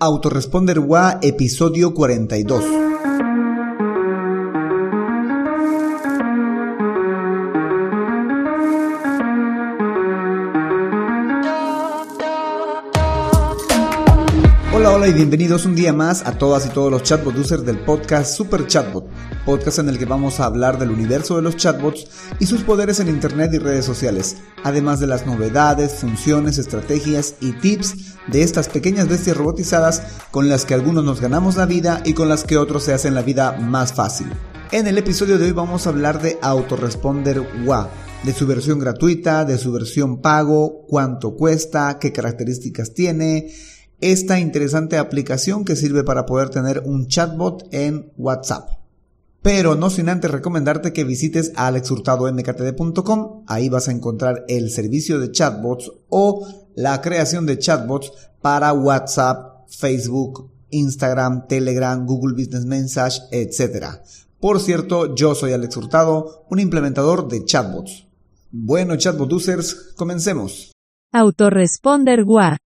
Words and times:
Autoresponder 0.00 0.78
WA 0.78 1.18
episodio 1.22 1.92
42. 1.92 2.62
Hola, 14.72 14.92
hola 14.92 15.08
y 15.08 15.12
bienvenidos 15.12 15.66
un 15.66 15.74
día 15.74 15.92
más 15.92 16.24
a 16.24 16.38
todas 16.38 16.64
y 16.66 16.68
todos 16.68 16.92
los 16.92 17.02
chatbot 17.02 17.36
users 17.36 17.66
del 17.66 17.80
podcast 17.80 18.36
Super 18.36 18.68
Chatbot, 18.68 19.04
podcast 19.48 19.78
en 19.78 19.88
el 19.88 19.98
que 19.98 20.04
vamos 20.04 20.40
a 20.40 20.44
hablar 20.44 20.78
del 20.78 20.90
universo 20.90 21.36
de 21.36 21.40
los 21.40 21.56
chatbots 21.56 22.06
y 22.38 22.44
sus 22.44 22.64
poderes 22.64 23.00
en 23.00 23.08
internet 23.08 23.50
y 23.54 23.58
redes 23.58 23.86
sociales, 23.86 24.36
además 24.62 25.00
de 25.00 25.06
las 25.06 25.24
novedades, 25.24 25.94
funciones, 25.94 26.58
estrategias 26.58 27.36
y 27.40 27.52
tips 27.52 28.16
de 28.26 28.42
estas 28.42 28.68
pequeñas 28.68 29.08
bestias 29.08 29.38
robotizadas 29.38 30.02
con 30.30 30.50
las 30.50 30.66
que 30.66 30.74
algunos 30.74 31.02
nos 31.02 31.22
ganamos 31.22 31.56
la 31.56 31.64
vida 31.64 32.02
y 32.04 32.12
con 32.12 32.28
las 32.28 32.44
que 32.44 32.58
otros 32.58 32.82
se 32.82 32.92
hacen 32.92 33.14
la 33.14 33.22
vida 33.22 33.52
más 33.52 33.94
fácil. 33.94 34.26
En 34.70 34.86
el 34.86 34.98
episodio 34.98 35.38
de 35.38 35.46
hoy 35.46 35.52
vamos 35.52 35.86
a 35.86 35.90
hablar 35.90 36.20
de 36.20 36.38
Autoresponder 36.42 37.40
WA, 37.64 37.88
de 38.24 38.34
su 38.34 38.46
versión 38.46 38.78
gratuita, 38.78 39.46
de 39.46 39.56
su 39.56 39.72
versión 39.72 40.20
pago, 40.20 40.84
cuánto 40.86 41.36
cuesta, 41.36 41.98
qué 41.98 42.12
características 42.12 42.92
tiene, 42.92 43.50
esta 44.02 44.40
interesante 44.40 44.98
aplicación 44.98 45.64
que 45.64 45.74
sirve 45.74 46.04
para 46.04 46.26
poder 46.26 46.50
tener 46.50 46.82
un 46.84 47.06
chatbot 47.06 47.66
en 47.72 48.12
WhatsApp. 48.18 48.77
Pero 49.42 49.76
no 49.76 49.88
sin 49.88 50.08
antes 50.08 50.30
recomendarte 50.30 50.92
que 50.92 51.04
visites 51.04 51.52
alexhurtadomktd.com, 51.54 53.44
ahí 53.46 53.68
vas 53.68 53.88
a 53.88 53.92
encontrar 53.92 54.44
el 54.48 54.70
servicio 54.70 55.18
de 55.18 55.30
chatbots 55.30 55.92
o 56.08 56.46
la 56.74 57.00
creación 57.00 57.46
de 57.46 57.58
chatbots 57.58 58.12
para 58.40 58.72
WhatsApp, 58.72 59.68
Facebook, 59.68 60.50
Instagram, 60.70 61.46
Telegram, 61.46 62.04
Google 62.04 62.34
Business 62.34 62.64
Message, 62.64 63.20
etc. 63.30 63.86
Por 64.40 64.60
cierto, 64.60 65.14
yo 65.14 65.34
soy 65.34 65.52
Alex 65.52 65.76
Hurtado, 65.76 66.44
un 66.50 66.58
implementador 66.58 67.28
de 67.28 67.44
chatbots. 67.44 68.06
Bueno, 68.50 68.96
chatbot 68.96 69.32
users, 69.32 69.92
comencemos. 69.96 70.72
Autoresponder 71.12 72.24
WA 72.24 72.58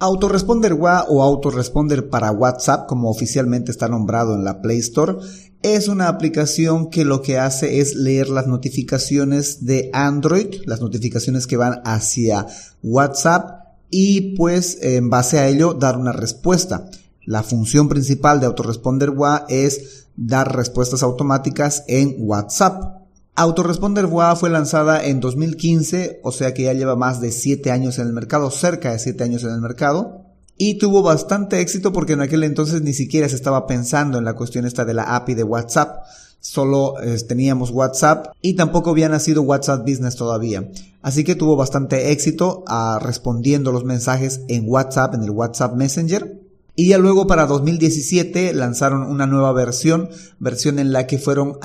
Autoresponder 0.00 0.74
WA 0.74 1.06
o 1.08 1.22
Autoresponder 1.24 2.08
para 2.08 2.30
WhatsApp, 2.30 2.86
como 2.86 3.10
oficialmente 3.10 3.72
está 3.72 3.88
nombrado 3.88 4.36
en 4.36 4.44
la 4.44 4.62
Play 4.62 4.78
Store, 4.78 5.16
es 5.62 5.88
una 5.88 6.06
aplicación 6.06 6.88
que 6.88 7.04
lo 7.04 7.20
que 7.20 7.38
hace 7.38 7.80
es 7.80 7.96
leer 7.96 8.28
las 8.28 8.46
notificaciones 8.46 9.66
de 9.66 9.90
Android, 9.92 10.62
las 10.66 10.80
notificaciones 10.80 11.48
que 11.48 11.56
van 11.56 11.80
hacia 11.84 12.46
WhatsApp 12.84 13.66
y 13.90 14.36
pues 14.36 14.78
en 14.82 15.10
base 15.10 15.40
a 15.40 15.48
ello 15.48 15.74
dar 15.74 15.98
una 15.98 16.12
respuesta. 16.12 16.88
La 17.24 17.42
función 17.42 17.88
principal 17.88 18.38
de 18.38 18.46
Autoresponder 18.46 19.10
WA 19.10 19.46
es 19.48 20.06
dar 20.16 20.54
respuestas 20.54 21.02
automáticas 21.02 21.82
en 21.88 22.14
WhatsApp. 22.18 22.97
Autoresponder 23.40 24.06
WA 24.06 24.34
fue 24.34 24.50
lanzada 24.50 25.04
en 25.06 25.20
2015, 25.20 26.22
o 26.24 26.32
sea 26.32 26.54
que 26.54 26.64
ya 26.64 26.72
lleva 26.72 26.96
más 26.96 27.20
de 27.20 27.30
7 27.30 27.70
años 27.70 28.00
en 28.00 28.08
el 28.08 28.12
mercado, 28.12 28.50
cerca 28.50 28.90
de 28.90 28.98
7 28.98 29.22
años 29.22 29.44
en 29.44 29.50
el 29.50 29.60
mercado. 29.60 30.24
Y 30.56 30.78
tuvo 30.78 31.04
bastante 31.04 31.60
éxito 31.60 31.92
porque 31.92 32.14
en 32.14 32.20
aquel 32.20 32.42
entonces 32.42 32.82
ni 32.82 32.92
siquiera 32.94 33.28
se 33.28 33.36
estaba 33.36 33.68
pensando 33.68 34.18
en 34.18 34.24
la 34.24 34.34
cuestión 34.34 34.66
esta 34.66 34.84
de 34.84 34.94
la 34.94 35.14
API 35.14 35.34
de 35.34 35.44
WhatsApp. 35.44 36.04
Solo 36.40 36.94
teníamos 37.28 37.70
WhatsApp 37.70 38.26
y 38.42 38.54
tampoco 38.54 38.90
había 38.90 39.08
nacido 39.08 39.42
WhatsApp 39.42 39.82
Business 39.88 40.16
todavía. 40.16 40.68
Así 41.00 41.22
que 41.22 41.36
tuvo 41.36 41.54
bastante 41.54 42.10
éxito 42.10 42.64
ah, 42.66 42.98
respondiendo 43.00 43.70
los 43.70 43.84
mensajes 43.84 44.40
en 44.48 44.64
WhatsApp, 44.66 45.14
en 45.14 45.22
el 45.22 45.30
WhatsApp 45.30 45.76
Messenger. 45.76 46.40
Y 46.74 46.88
ya 46.88 46.98
luego 46.98 47.28
para 47.28 47.46
2017 47.46 48.52
lanzaron 48.52 49.02
una 49.02 49.28
nueva 49.28 49.52
versión, 49.52 50.10
versión 50.40 50.80
en 50.80 50.90
la 50.90 51.06
que 51.06 51.18
fueron 51.18 51.58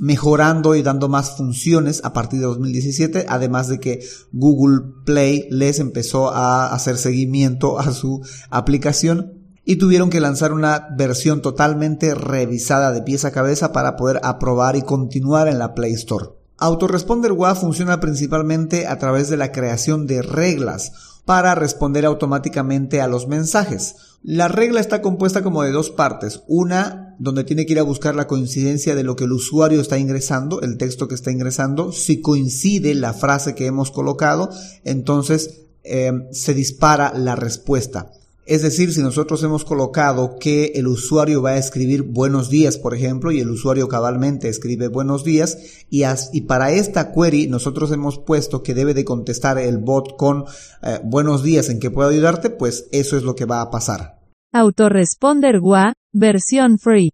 mejorando 0.00 0.74
y 0.74 0.82
dando 0.82 1.08
más 1.08 1.36
funciones 1.36 2.00
a 2.04 2.14
partir 2.14 2.40
de 2.40 2.46
2017, 2.46 3.26
además 3.28 3.68
de 3.68 3.78
que 3.78 4.00
Google 4.32 4.80
Play 5.04 5.46
les 5.50 5.78
empezó 5.78 6.30
a 6.30 6.72
hacer 6.72 6.96
seguimiento 6.96 7.78
a 7.78 7.92
su 7.92 8.22
aplicación 8.48 9.34
y 9.64 9.76
tuvieron 9.76 10.08
que 10.08 10.20
lanzar 10.20 10.52
una 10.54 10.88
versión 10.96 11.42
totalmente 11.42 12.14
revisada 12.14 12.92
de 12.92 13.02
pieza 13.02 13.28
a 13.28 13.32
cabeza 13.32 13.72
para 13.72 13.96
poder 13.96 14.20
aprobar 14.24 14.74
y 14.74 14.82
continuar 14.82 15.48
en 15.48 15.58
la 15.58 15.74
Play 15.74 15.92
Store. 15.92 16.30
Autoresponder 16.56 17.32
WA 17.32 17.54
funciona 17.54 18.00
principalmente 18.00 18.86
a 18.86 18.98
través 18.98 19.28
de 19.28 19.36
la 19.36 19.52
creación 19.52 20.06
de 20.06 20.22
reglas 20.22 20.92
para 21.26 21.54
responder 21.54 22.06
automáticamente 22.06 23.02
a 23.02 23.06
los 23.06 23.28
mensajes. 23.28 23.96
La 24.22 24.48
regla 24.48 24.80
está 24.80 25.00
compuesta 25.00 25.42
como 25.42 25.62
de 25.62 25.70
dos 25.70 25.90
partes. 25.90 26.42
Una, 26.46 27.16
donde 27.18 27.44
tiene 27.44 27.64
que 27.64 27.72
ir 27.72 27.78
a 27.78 27.84
buscar 27.84 28.14
la 28.14 28.26
coincidencia 28.26 28.94
de 28.94 29.02
lo 29.02 29.16
que 29.16 29.24
el 29.24 29.32
usuario 29.32 29.80
está 29.80 29.98
ingresando, 29.98 30.60
el 30.60 30.76
texto 30.76 31.08
que 31.08 31.14
está 31.14 31.30
ingresando. 31.30 31.90
Si 31.90 32.20
coincide 32.20 32.94
la 32.94 33.14
frase 33.14 33.54
que 33.54 33.66
hemos 33.66 33.90
colocado, 33.90 34.50
entonces 34.84 35.62
eh, 35.84 36.12
se 36.32 36.52
dispara 36.52 37.14
la 37.16 37.34
respuesta. 37.34 38.12
Es 38.50 38.62
decir, 38.62 38.92
si 38.92 39.00
nosotros 39.00 39.44
hemos 39.44 39.64
colocado 39.64 40.36
que 40.40 40.72
el 40.74 40.88
usuario 40.88 41.40
va 41.40 41.50
a 41.50 41.56
escribir 41.56 42.02
buenos 42.02 42.50
días, 42.50 42.78
por 42.78 42.96
ejemplo, 42.96 43.30
y 43.30 43.38
el 43.38 43.48
usuario 43.48 43.86
cabalmente 43.86 44.48
escribe 44.48 44.88
buenos 44.88 45.22
días, 45.22 45.84
y, 45.88 46.40
para 46.48 46.72
esta 46.72 47.12
query 47.12 47.46
nosotros 47.46 47.92
hemos 47.92 48.18
puesto 48.18 48.64
que 48.64 48.74
debe 48.74 48.92
de 48.92 49.04
contestar 49.04 49.56
el 49.58 49.78
bot 49.78 50.16
con 50.16 50.46
eh, 50.82 50.98
buenos 51.04 51.44
días 51.44 51.68
en 51.68 51.78
que 51.78 51.92
puedo 51.92 52.08
ayudarte, 52.08 52.50
pues 52.50 52.88
eso 52.90 53.16
es 53.16 53.22
lo 53.22 53.36
que 53.36 53.44
va 53.44 53.60
a 53.60 53.70
pasar. 53.70 54.18
Autoresponder 54.52 55.60
WA, 55.60 55.92
versión 56.12 56.80
free. 56.80 57.12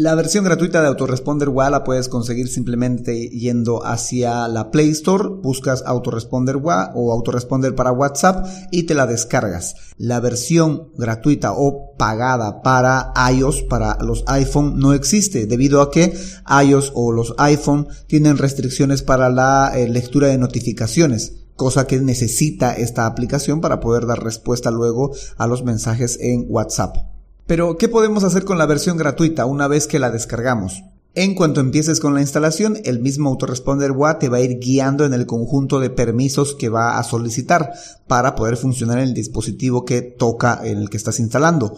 La 0.00 0.14
versión 0.14 0.44
gratuita 0.44 0.80
de 0.80 0.86
Autoresponder 0.86 1.48
WA 1.48 1.70
la 1.70 1.82
puedes 1.82 2.08
conseguir 2.08 2.46
simplemente 2.46 3.30
yendo 3.30 3.84
hacia 3.84 4.46
la 4.46 4.70
Play 4.70 4.90
Store, 4.90 5.28
buscas 5.28 5.82
Autoresponder 5.84 6.58
WA 6.58 6.92
o 6.94 7.10
Autoresponder 7.10 7.74
para 7.74 7.90
WhatsApp 7.90 8.46
y 8.70 8.84
te 8.84 8.94
la 8.94 9.08
descargas. 9.08 9.74
La 9.96 10.20
versión 10.20 10.92
gratuita 10.96 11.50
o 11.52 11.96
pagada 11.96 12.62
para 12.62 13.12
iOS, 13.32 13.64
para 13.64 13.98
los 14.00 14.22
iPhone, 14.28 14.78
no 14.78 14.92
existe 14.92 15.46
debido 15.46 15.82
a 15.82 15.90
que 15.90 16.16
iOS 16.64 16.92
o 16.94 17.10
los 17.10 17.34
iPhone 17.36 17.88
tienen 18.06 18.38
restricciones 18.38 19.02
para 19.02 19.30
la 19.30 19.72
eh, 19.74 19.88
lectura 19.88 20.28
de 20.28 20.38
notificaciones 20.38 21.38
cosa 21.56 21.88
que 21.88 21.98
necesita 21.98 22.72
esta 22.72 23.04
aplicación 23.04 23.60
para 23.60 23.80
poder 23.80 24.06
dar 24.06 24.22
respuesta 24.22 24.70
luego 24.70 25.10
a 25.38 25.48
los 25.48 25.64
mensajes 25.64 26.16
en 26.20 26.46
WhatsApp. 26.48 27.17
Pero, 27.48 27.78
¿qué 27.78 27.88
podemos 27.88 28.24
hacer 28.24 28.44
con 28.44 28.58
la 28.58 28.66
versión 28.66 28.98
gratuita 28.98 29.46
una 29.46 29.68
vez 29.68 29.86
que 29.86 29.98
la 29.98 30.10
descargamos? 30.10 30.84
En 31.14 31.34
cuanto 31.34 31.62
empieces 31.62 31.98
con 31.98 32.12
la 32.12 32.20
instalación, 32.20 32.76
el 32.84 33.00
mismo 33.00 33.30
Autoresponder 33.30 33.92
WA 33.92 34.18
te 34.18 34.28
va 34.28 34.36
a 34.36 34.42
ir 34.42 34.58
guiando 34.58 35.06
en 35.06 35.14
el 35.14 35.24
conjunto 35.24 35.80
de 35.80 35.88
permisos 35.88 36.54
que 36.54 36.68
va 36.68 36.98
a 36.98 37.02
solicitar 37.02 37.72
para 38.06 38.34
poder 38.34 38.58
funcionar 38.58 38.98
en 38.98 39.04
el 39.04 39.14
dispositivo 39.14 39.86
que 39.86 40.02
toca 40.02 40.60
en 40.62 40.76
el 40.76 40.90
que 40.90 40.98
estás 40.98 41.20
instalando. 41.20 41.74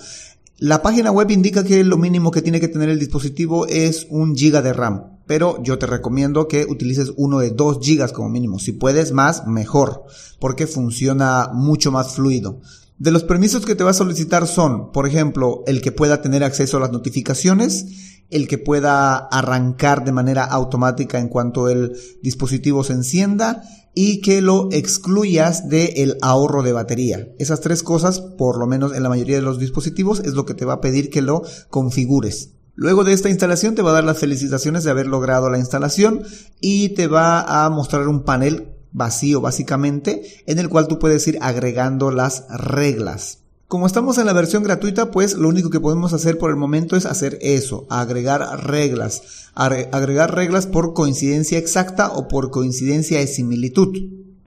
La 0.59 0.82
página 0.82 1.12
web 1.12 1.30
indica 1.30 1.62
que 1.62 1.84
lo 1.84 1.97
mínimo 1.98 2.32
que 2.32 2.42
tiene 2.42 2.59
que 2.59 2.66
tener 2.66 2.88
el 2.88 2.98
dispositivo 2.98 3.69
es 3.69 4.09
un 4.10 4.34
giga 4.34 4.62
de 4.62 4.72
RAM, 4.72 5.20
pero 5.28 5.62
yo 5.62 5.78
te 5.78 5.86
recomiendo 5.86 6.48
que 6.48 6.64
utilices 6.64 7.12
uno 7.16 7.38
de 7.38 7.50
2 7.50 7.78
gigas 7.80 8.10
como 8.10 8.28
mínimo. 8.28 8.59
Si 8.59 8.72
puedes 8.72 9.12
más, 9.12 9.47
mejor, 9.47 10.03
porque 10.41 10.66
funciona 10.66 11.48
mucho 11.54 11.92
más 11.92 12.16
fluido. 12.16 12.59
De 13.00 13.10
los 13.10 13.24
permisos 13.24 13.64
que 13.64 13.74
te 13.74 13.82
va 13.82 13.92
a 13.92 13.94
solicitar 13.94 14.46
son, 14.46 14.92
por 14.92 15.06
ejemplo, 15.06 15.62
el 15.66 15.80
que 15.80 15.90
pueda 15.90 16.20
tener 16.20 16.44
acceso 16.44 16.76
a 16.76 16.80
las 16.80 16.92
notificaciones, 16.92 17.86
el 18.28 18.46
que 18.46 18.58
pueda 18.58 19.16
arrancar 19.16 20.04
de 20.04 20.12
manera 20.12 20.44
automática 20.44 21.18
en 21.18 21.28
cuanto 21.28 21.70
el 21.70 21.96
dispositivo 22.22 22.84
se 22.84 22.92
encienda 22.92 23.62
y 23.94 24.20
que 24.20 24.42
lo 24.42 24.68
excluyas 24.70 25.70
del 25.70 26.18
ahorro 26.20 26.62
de 26.62 26.74
batería. 26.74 27.28
Esas 27.38 27.62
tres 27.62 27.82
cosas, 27.82 28.20
por 28.20 28.58
lo 28.58 28.66
menos 28.66 28.94
en 28.94 29.02
la 29.02 29.08
mayoría 29.08 29.36
de 29.36 29.42
los 29.42 29.58
dispositivos, 29.58 30.20
es 30.20 30.34
lo 30.34 30.44
que 30.44 30.52
te 30.52 30.66
va 30.66 30.74
a 30.74 30.80
pedir 30.82 31.08
que 31.08 31.22
lo 31.22 31.42
configures. 31.70 32.50
Luego 32.74 33.04
de 33.04 33.14
esta 33.14 33.30
instalación 33.30 33.74
te 33.74 33.80
va 33.80 33.92
a 33.92 33.94
dar 33.94 34.04
las 34.04 34.18
felicitaciones 34.18 34.84
de 34.84 34.91
haber 34.91 35.06
logrado 35.06 35.48
la 35.48 35.58
instalación 35.58 36.22
y 36.60 36.91
te 36.91 37.06
va 37.06 37.64
a 37.64 37.70
mostrar 37.70 38.08
un 38.08 38.24
panel 38.24 38.74
vacío 38.92 39.41
básicamente, 39.41 40.42
en 40.47 40.59
el 40.59 40.69
cual 40.69 40.89
tú 40.89 40.98
puedes 40.98 41.27
ir 41.28 41.39
agregando 41.41 42.10
las 42.10 42.47
reglas. 42.48 43.39
Como 43.71 43.87
estamos 43.87 44.19
en 44.19 44.27
la 44.27 44.33
versión 44.33 44.65
gratuita, 44.65 45.13
pues 45.13 45.34
lo 45.34 45.48
único 45.48 45.71
que 45.71 45.78
podemos 45.78 46.13
hacer 46.13 46.39
por 46.39 46.51
el 46.51 46.57
momento 46.57 46.97
es 46.97 47.07
hacer 47.07 47.39
eso, 47.41 47.87
agregar 47.89 48.66
reglas. 48.66 49.22
Agregar 49.54 50.34
reglas 50.34 50.66
por 50.66 50.92
coincidencia 50.92 51.57
exacta 51.57 52.10
o 52.10 52.27
por 52.27 52.51
coincidencia 52.51 53.21
de 53.21 53.28
similitud. 53.28 53.97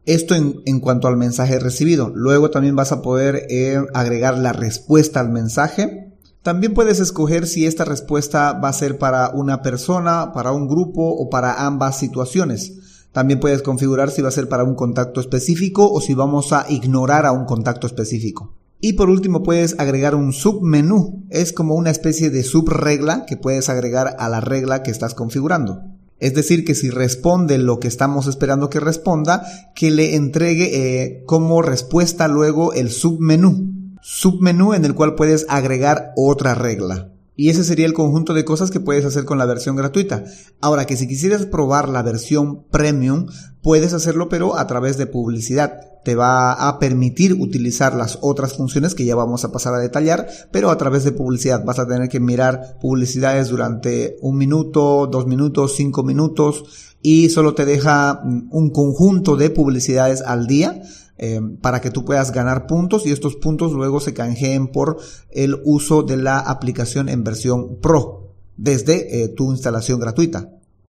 Esto 0.06 0.36
en, 0.36 0.80
cuanto 0.82 1.08
al 1.08 1.16
mensaje 1.16 1.58
recibido. 1.58 2.12
Luego 2.14 2.50
también 2.50 2.76
vas 2.76 2.92
a 2.92 3.02
poder 3.02 3.48
eh, 3.50 3.82
agregar 3.94 4.38
la 4.38 4.52
respuesta 4.52 5.22
al 5.22 5.30
mensaje. 5.30 6.12
También 6.42 6.74
puedes 6.74 7.00
escoger 7.00 7.48
si 7.48 7.66
esta 7.66 7.86
respuesta 7.86 8.52
va 8.52 8.68
a 8.68 8.74
ser 8.74 8.98
para 8.98 9.30
una 9.30 9.62
persona, 9.62 10.34
para 10.34 10.52
un 10.52 10.68
grupo 10.68 11.02
o 11.02 11.30
para 11.30 11.66
ambas 11.66 11.98
situaciones. 11.98 12.74
También 13.14 13.40
puedes 13.40 13.62
configurar 13.62 14.12
si 14.12 14.22
va 14.22 14.30
a 14.30 14.34
ser 14.34 14.50
para 14.50 14.64
un 14.64 14.76
contacto 14.76 15.22
específico 15.22 15.90
o 15.90 16.02
si 16.02 16.16
vamos 16.16 16.52
a 16.52 16.66
ignorar 16.68 17.26
a 17.26 17.32
un 17.32 17.46
contacto 17.46 17.88
específico. 17.88 18.54
Y 18.82 18.94
por 18.94 19.10
último 19.10 19.44
puedes 19.44 19.80
agregar 19.80 20.14
un 20.14 20.34
submenú. 20.34 21.24
Es 21.30 21.54
como 21.54 21.76
una 21.76 21.92
especie 21.92 22.32
de 22.32 22.44
subregla 22.44 23.26
que 23.26 23.38
puedes 23.38 23.70
agregar 23.70 24.18
a 24.20 24.28
la 24.28 24.42
regla 24.42 24.84
que 24.84 24.92
estás 24.92 25.14
configurando. 25.14 25.84
Es 26.20 26.34
decir, 26.34 26.66
que 26.66 26.76
si 26.76 26.90
responde 26.90 27.58
lo 27.60 27.80
que 27.80 27.88
estamos 27.88 28.28
esperando 28.28 28.70
que 28.70 28.80
responda, 28.80 29.46
que 29.76 29.92
le 29.92 30.16
entregue 30.16 30.72
eh, 30.74 31.24
como 31.26 31.62
respuesta 31.62 32.28
luego 32.28 32.74
el 32.74 32.90
submenú. 32.90 33.96
Submenú 34.02 34.74
en 34.74 34.86
el 34.86 34.96
cual 34.96 35.16
puedes 35.16 35.46
agregar 35.48 36.12
otra 36.18 36.56
regla. 36.56 37.13
Y 37.36 37.50
ese 37.50 37.64
sería 37.64 37.86
el 37.86 37.94
conjunto 37.94 38.34
de 38.34 38.46
cosas 38.46 38.70
que 38.70 38.80
puedes 38.80 39.06
hacer 39.06 39.26
con 39.26 39.38
la 39.38 39.46
versión 39.46 39.76
gratuita. 39.76 40.24
Ahora 40.62 40.86
que 40.86 40.98
si 40.98 41.08
quisieras 41.08 41.46
probar 41.46 41.90
la 41.90 42.04
versión 42.04 42.64
premium, 42.70 43.28
puedes 43.62 43.94
hacerlo 43.94 44.30
pero 44.30 44.58
a 44.58 44.68
través 44.68 44.98
de 44.98 45.08
publicidad. 45.08 45.80
Te 46.04 46.16
va 46.16 46.52
a 46.54 46.80
permitir 46.80 47.34
utilizar 47.34 47.96
las 47.96 48.20
otras 48.22 48.54
funciones 48.54 48.94
que 48.94 49.06
ya 49.06 49.16
vamos 49.16 49.46
a 49.46 49.52
pasar 49.52 49.74
a 49.74 49.80
detallar, 49.80 50.28
pero 50.52 50.70
a 50.70 50.78
través 50.78 51.06
de 51.06 51.14
publicidad. 51.14 51.64
Vas 51.64 51.80
a 51.80 51.88
tener 51.88 52.10
que 52.10 52.20
mirar 52.20 52.78
publicidades 52.80 53.48
durante 53.48 54.18
un 54.22 54.38
minuto, 54.38 55.08
dos 55.08 55.26
minutos, 55.26 55.76
cinco 55.76 56.04
minutos 56.04 56.66
y 57.02 57.30
solo 57.30 57.54
te 57.54 57.66
deja 57.66 58.22
un 58.24 58.70
conjunto 58.70 59.36
de 59.36 59.50
publicidades 59.50 60.22
al 60.22 60.46
día 60.48 60.82
eh, 61.18 61.40
para 61.62 61.82
que 61.82 61.92
tú 61.92 62.06
puedas 62.06 62.32
ganar 62.32 62.68
puntos 62.68 63.06
y 63.06 63.12
estos 63.12 63.36
puntos 63.36 63.74
luego 63.74 64.00
se 64.00 64.14
canjeen 64.14 64.68
por 64.68 64.98
el 65.30 65.62
uso 65.64 66.04
de 66.04 66.18
la 66.18 66.40
aplicación 66.40 67.10
en 67.10 67.24
versión 67.24 67.80
Pro 67.82 68.34
desde 68.58 69.24
eh, 69.24 69.30
tu 69.30 69.52
instalación 69.52 70.00
gratuita. 70.00 70.50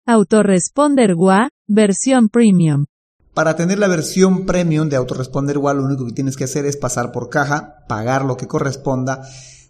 Autoresponder 0.06 1.16
WA, 1.16 1.50
versión 1.68 2.30
Premium. 2.30 2.86
Para 3.34 3.56
tener 3.56 3.78
la 3.78 3.88
versión 3.88 4.48
premium 4.48 4.90
de 4.90 4.96
Autoresponder 4.96 5.60
WA, 5.60 5.74
lo 5.76 5.84
único 5.84 6.06
que 6.08 6.14
tienes 6.14 6.36
que 6.36 6.46
hacer 6.46 6.66
es 6.66 6.76
pasar 6.76 7.12
por 7.12 7.30
caja, 7.30 7.86
pagar 7.88 8.26
lo 8.26 8.36
que 8.36 8.48
corresponda 8.48 9.22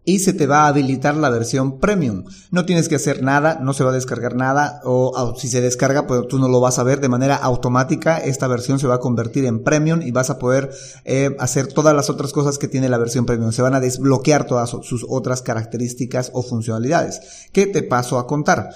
y 0.07 0.19
se 0.19 0.31
te 0.31 0.47
va 0.47 0.61
a 0.61 0.67
habilitar 0.67 1.17
la 1.17 1.29
versión 1.29 1.79
premium. 1.79 2.23
No 2.49 2.65
tienes 2.65 2.87
que 2.87 2.95
hacer 2.95 3.23
nada, 3.23 3.59
no 3.61 3.73
se 3.73 3.83
va 3.83 3.89
a 3.89 3.93
descargar 3.93 4.37
nada 4.37 4.79
o, 4.85 5.35
si 5.37 5.49
se 5.49 5.59
descarga 5.59 6.07
pues 6.07 6.29
tú 6.29 6.39
no 6.39 6.47
lo 6.47 6.61
vas 6.61 6.79
a 6.79 6.83
ver 6.83 7.01
de 7.01 7.09
manera 7.09 7.35
automática. 7.35 8.17
Esta 8.17 8.47
versión 8.47 8.79
se 8.79 8.87
va 8.87 8.95
a 8.95 8.99
convertir 9.01 9.43
en 9.43 9.65
premium 9.65 10.01
y 10.01 10.11
vas 10.11 10.29
a 10.29 10.39
poder 10.39 10.71
eh, 11.03 11.35
hacer 11.39 11.67
todas 11.67 11.93
las 11.93 12.09
otras 12.09 12.31
cosas 12.31 12.57
que 12.57 12.69
tiene 12.69 12.87
la 12.87 12.97
versión 12.97 13.25
premium. 13.25 13.51
Se 13.51 13.61
van 13.61 13.75
a 13.75 13.81
desbloquear 13.81 14.47
todas 14.47 14.69
sus 14.69 15.05
otras 15.09 15.41
características 15.41 16.31
o 16.33 16.41
funcionalidades. 16.41 17.19
¿Qué 17.51 17.67
te 17.67 17.83
paso 17.83 18.17
a 18.17 18.27
contar? 18.27 18.69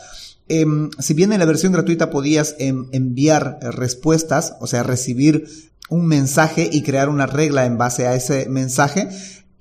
Em, 0.49 0.89
si 0.99 1.13
bien 1.13 1.31
en 1.31 1.39
la 1.39 1.45
versión 1.45 1.71
gratuita 1.71 2.09
podías 2.09 2.57
em, 2.59 2.89
enviar 2.91 3.57
respuestas, 3.61 4.55
o 4.59 4.67
sea, 4.67 4.83
recibir 4.83 5.45
un 5.91 6.07
mensaje 6.07 6.69
y 6.71 6.83
crear 6.83 7.07
una 7.07 7.25
regla 7.25 7.65
en 7.65 7.77
base 7.77 8.07
a 8.07 8.15
ese 8.15 8.47
mensaje, 8.49 9.09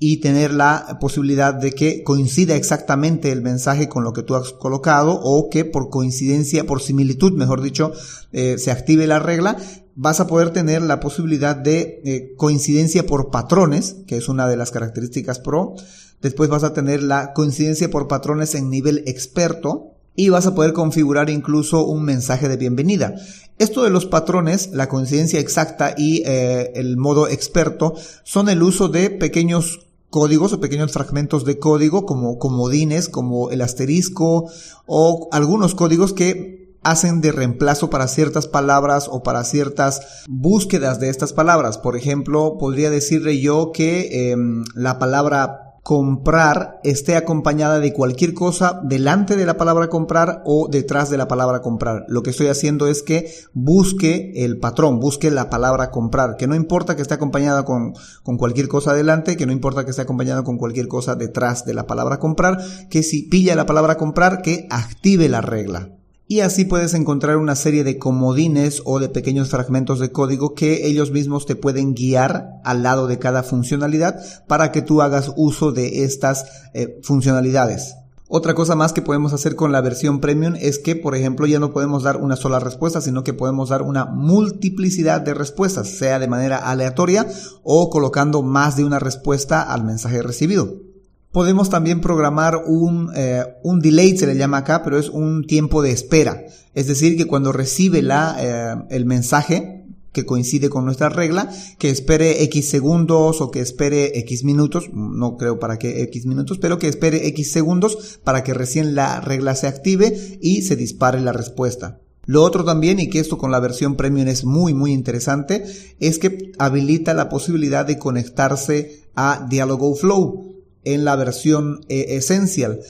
y 0.02 0.16
tener 0.16 0.52
la 0.52 0.96
posibilidad 0.98 1.52
de 1.52 1.72
que 1.72 2.02
coincida 2.02 2.56
exactamente 2.56 3.30
el 3.30 3.42
mensaje 3.42 3.88
con 3.88 4.02
lo 4.02 4.14
que 4.14 4.22
tú 4.22 4.34
has 4.34 4.52
colocado 4.52 5.12
o 5.12 5.50
que 5.50 5.66
por 5.66 5.90
coincidencia, 5.90 6.64
por 6.64 6.80
similitud, 6.80 7.32
mejor 7.34 7.60
dicho, 7.60 7.92
eh, 8.32 8.56
se 8.56 8.70
active 8.70 9.06
la 9.06 9.18
regla, 9.18 9.58
vas 9.94 10.18
a 10.18 10.26
poder 10.26 10.50
tener 10.50 10.80
la 10.80 11.00
posibilidad 11.00 11.54
de 11.54 12.00
eh, 12.04 12.32
coincidencia 12.38 13.04
por 13.06 13.30
patrones, 13.30 13.98
que 14.06 14.16
es 14.16 14.30
una 14.30 14.48
de 14.48 14.56
las 14.56 14.70
características 14.70 15.38
pro. 15.38 15.74
Después 16.22 16.48
vas 16.48 16.64
a 16.64 16.72
tener 16.72 17.02
la 17.02 17.34
coincidencia 17.34 17.90
por 17.90 18.08
patrones 18.08 18.54
en 18.54 18.70
nivel 18.70 19.04
experto, 19.06 19.90
y 20.16 20.28
vas 20.28 20.46
a 20.46 20.54
poder 20.54 20.72
configurar 20.72 21.30
incluso 21.30 21.86
un 21.86 22.04
mensaje 22.04 22.48
de 22.48 22.56
bienvenida. 22.56 23.14
Esto 23.58 23.84
de 23.84 23.90
los 23.90 24.06
patrones, 24.06 24.70
la 24.72 24.88
coincidencia 24.88 25.40
exacta 25.40 25.94
y 25.96 26.22
eh, 26.26 26.72
el 26.74 26.96
modo 26.96 27.28
experto 27.28 27.94
son 28.24 28.48
el 28.48 28.62
uso 28.62 28.88
de 28.88 29.10
pequeños 29.10 29.89
códigos 30.10 30.52
o 30.52 30.60
pequeños 30.60 30.92
fragmentos 30.92 31.44
de 31.44 31.58
código 31.58 32.04
como 32.04 32.38
comodines, 32.38 33.08
como 33.08 33.50
el 33.50 33.62
asterisco 33.62 34.50
o 34.86 35.28
algunos 35.32 35.74
códigos 35.74 36.12
que 36.12 36.60
hacen 36.82 37.20
de 37.20 37.32
reemplazo 37.32 37.90
para 37.90 38.08
ciertas 38.08 38.46
palabras 38.48 39.08
o 39.10 39.22
para 39.22 39.44
ciertas 39.44 40.24
búsquedas 40.28 40.98
de 40.98 41.10
estas 41.10 41.32
palabras. 41.32 41.78
Por 41.78 41.96
ejemplo, 41.96 42.56
podría 42.58 42.90
decirle 42.90 43.40
yo 43.40 43.70
que 43.72 44.32
em, 44.32 44.64
la 44.74 44.98
palabra 44.98 45.69
comprar 45.82 46.80
esté 46.84 47.16
acompañada 47.16 47.80
de 47.80 47.92
cualquier 47.92 48.34
cosa 48.34 48.80
delante 48.84 49.36
de 49.36 49.46
la 49.46 49.56
palabra 49.56 49.88
comprar 49.88 50.42
o 50.44 50.68
detrás 50.70 51.10
de 51.10 51.16
la 51.16 51.28
palabra 51.28 51.62
comprar. 51.62 52.04
Lo 52.08 52.22
que 52.22 52.30
estoy 52.30 52.48
haciendo 52.48 52.86
es 52.86 53.02
que 53.02 53.32
busque 53.52 54.32
el 54.36 54.58
patrón, 54.58 55.00
busque 55.00 55.30
la 55.30 55.50
palabra 55.50 55.90
comprar, 55.90 56.36
que 56.36 56.46
no 56.46 56.54
importa 56.54 56.96
que 56.96 57.02
esté 57.02 57.14
acompañada 57.14 57.64
con, 57.64 57.94
con 58.22 58.36
cualquier 58.36 58.68
cosa 58.68 58.94
delante, 58.94 59.36
que 59.36 59.46
no 59.46 59.52
importa 59.52 59.84
que 59.84 59.90
esté 59.90 60.02
acompañada 60.02 60.44
con 60.44 60.58
cualquier 60.58 60.88
cosa 60.88 61.14
detrás 61.14 61.64
de 61.64 61.74
la 61.74 61.86
palabra 61.86 62.18
comprar, 62.18 62.58
que 62.90 63.02
si 63.02 63.22
pilla 63.22 63.54
la 63.54 63.66
palabra 63.66 63.96
comprar, 63.96 64.42
que 64.42 64.66
active 64.70 65.28
la 65.28 65.40
regla 65.40 65.99
y 66.30 66.42
así 66.42 66.64
puedes 66.64 66.94
encontrar 66.94 67.38
una 67.38 67.56
serie 67.56 67.82
de 67.82 67.98
comodines 67.98 68.82
o 68.84 69.00
de 69.00 69.08
pequeños 69.08 69.48
fragmentos 69.48 69.98
de 69.98 70.12
código 70.12 70.54
que 70.54 70.86
ellos 70.86 71.10
mismos 71.10 71.44
te 71.44 71.56
pueden 71.56 71.92
guiar 71.92 72.60
al 72.62 72.84
lado 72.84 73.08
de 73.08 73.18
cada 73.18 73.42
funcionalidad 73.42 74.14
para 74.46 74.70
que 74.70 74.80
tú 74.80 75.02
hagas 75.02 75.32
uso 75.36 75.72
de 75.72 76.04
estas 76.04 76.44
eh, 76.72 77.00
funcionalidades. 77.02 77.96
Otra 78.28 78.54
cosa 78.54 78.76
más 78.76 78.92
que 78.92 79.02
podemos 79.02 79.32
hacer 79.32 79.56
con 79.56 79.72
la 79.72 79.80
versión 79.80 80.20
premium 80.20 80.54
es 80.54 80.78
que, 80.78 80.94
por 80.94 81.16
ejemplo, 81.16 81.48
ya 81.48 81.58
no 81.58 81.72
podemos 81.72 82.04
dar 82.04 82.18
una 82.18 82.36
sola 82.36 82.60
respuesta, 82.60 83.00
sino 83.00 83.24
que 83.24 83.34
podemos 83.34 83.70
dar 83.70 83.82
una 83.82 84.04
multiplicidad 84.04 85.20
de 85.20 85.34
respuestas, 85.34 85.88
sea 85.88 86.20
de 86.20 86.28
manera 86.28 86.58
aleatoria 86.58 87.26
o 87.64 87.90
colocando 87.90 88.42
más 88.42 88.76
de 88.76 88.84
una 88.84 89.00
respuesta 89.00 89.62
al 89.62 89.82
mensaje 89.82 90.22
recibido. 90.22 90.89
Podemos 91.32 91.70
también 91.70 92.00
programar 92.00 92.56
un, 92.66 93.10
eh, 93.14 93.44
un 93.62 93.78
delay, 93.78 94.16
se 94.16 94.26
le 94.26 94.36
llama 94.36 94.58
acá, 94.58 94.82
pero 94.82 94.98
es 94.98 95.08
un 95.08 95.46
tiempo 95.46 95.80
de 95.80 95.92
espera. 95.92 96.44
Es 96.74 96.88
decir, 96.88 97.16
que 97.16 97.26
cuando 97.26 97.52
recibe 97.52 98.02
la, 98.02 98.36
eh, 98.40 98.84
el 98.90 99.06
mensaje, 99.06 99.84
que 100.12 100.26
coincide 100.26 100.68
con 100.68 100.84
nuestra 100.84 101.08
regla, 101.08 101.48
que 101.78 101.90
espere 101.90 102.42
X 102.44 102.68
segundos 102.68 103.40
o 103.40 103.52
que 103.52 103.60
espere 103.60 104.18
X 104.18 104.42
minutos, 104.42 104.90
no 104.92 105.36
creo 105.36 105.60
para 105.60 105.78
qué 105.78 106.02
X 106.02 106.26
minutos, 106.26 106.58
pero 106.58 106.80
que 106.80 106.88
espere 106.88 107.28
X 107.28 107.52
segundos 107.52 108.18
para 108.24 108.42
que 108.42 108.52
recién 108.52 108.96
la 108.96 109.20
regla 109.20 109.54
se 109.54 109.68
active 109.68 110.38
y 110.40 110.62
se 110.62 110.74
dispare 110.74 111.20
la 111.20 111.32
respuesta. 111.32 112.00
Lo 112.26 112.42
otro 112.42 112.64
también, 112.64 112.98
y 112.98 113.08
que 113.08 113.20
esto 113.20 113.38
con 113.38 113.50
la 113.50 113.60
versión 113.60 113.96
premium 113.96 114.28
es 114.28 114.44
muy 114.44 114.74
muy 114.74 114.92
interesante, 114.92 115.64
es 116.00 116.18
que 116.18 116.52
habilita 116.58 117.14
la 117.14 117.28
posibilidad 117.28 117.86
de 117.86 117.98
conectarse 117.98 119.02
a 119.14 119.46
Dialogo 119.48 119.94
Flow 119.94 120.49
en 120.84 121.04
la 121.04 121.16
versión 121.16 121.80
eh, 121.88 122.16
Essential. 122.16 122.80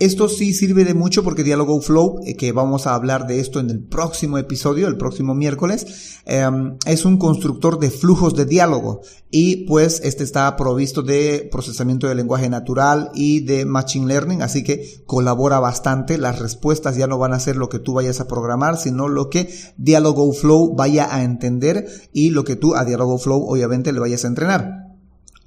Esto 0.00 0.28
sí 0.28 0.52
sirve 0.54 0.84
de 0.84 0.92
mucho 0.92 1.22
porque 1.22 1.44
Dialogo 1.44 1.80
Flow, 1.80 2.18
eh, 2.26 2.34
que 2.34 2.50
vamos 2.50 2.88
a 2.88 2.96
hablar 2.96 3.28
de 3.28 3.38
esto 3.38 3.60
en 3.60 3.70
el 3.70 3.80
próximo 3.80 4.38
episodio, 4.38 4.88
el 4.88 4.96
próximo 4.96 5.36
miércoles, 5.36 6.18
em, 6.26 6.76
es 6.84 7.04
un 7.04 7.16
constructor 7.16 7.78
de 7.78 7.90
flujos 7.90 8.34
de 8.34 8.44
diálogo 8.44 9.02
y 9.30 9.66
pues 9.66 10.00
este 10.02 10.24
está 10.24 10.56
provisto 10.56 11.02
de 11.02 11.48
procesamiento 11.50 12.08
de 12.08 12.16
lenguaje 12.16 12.48
natural 12.48 13.12
y 13.14 13.44
de 13.46 13.66
machine 13.66 14.08
learning, 14.08 14.42
así 14.42 14.64
que 14.64 15.04
colabora 15.06 15.60
bastante. 15.60 16.18
Las 16.18 16.40
respuestas 16.40 16.96
ya 16.96 17.06
no 17.06 17.16
van 17.16 17.32
a 17.32 17.38
ser 17.38 17.54
lo 17.54 17.68
que 17.68 17.78
tú 17.78 17.94
vayas 17.94 18.18
a 18.18 18.26
programar, 18.26 18.76
sino 18.76 19.06
lo 19.06 19.30
que 19.30 19.48
Dialogo 19.76 20.32
Flow 20.32 20.74
vaya 20.74 21.14
a 21.14 21.22
entender 21.22 21.86
y 22.12 22.30
lo 22.30 22.42
que 22.42 22.56
tú 22.56 22.74
a 22.74 22.84
Dialogo 22.84 23.16
Flow 23.18 23.46
obviamente 23.48 23.92
le 23.92 24.00
vayas 24.00 24.24
a 24.24 24.28
entrenar. 24.28 24.93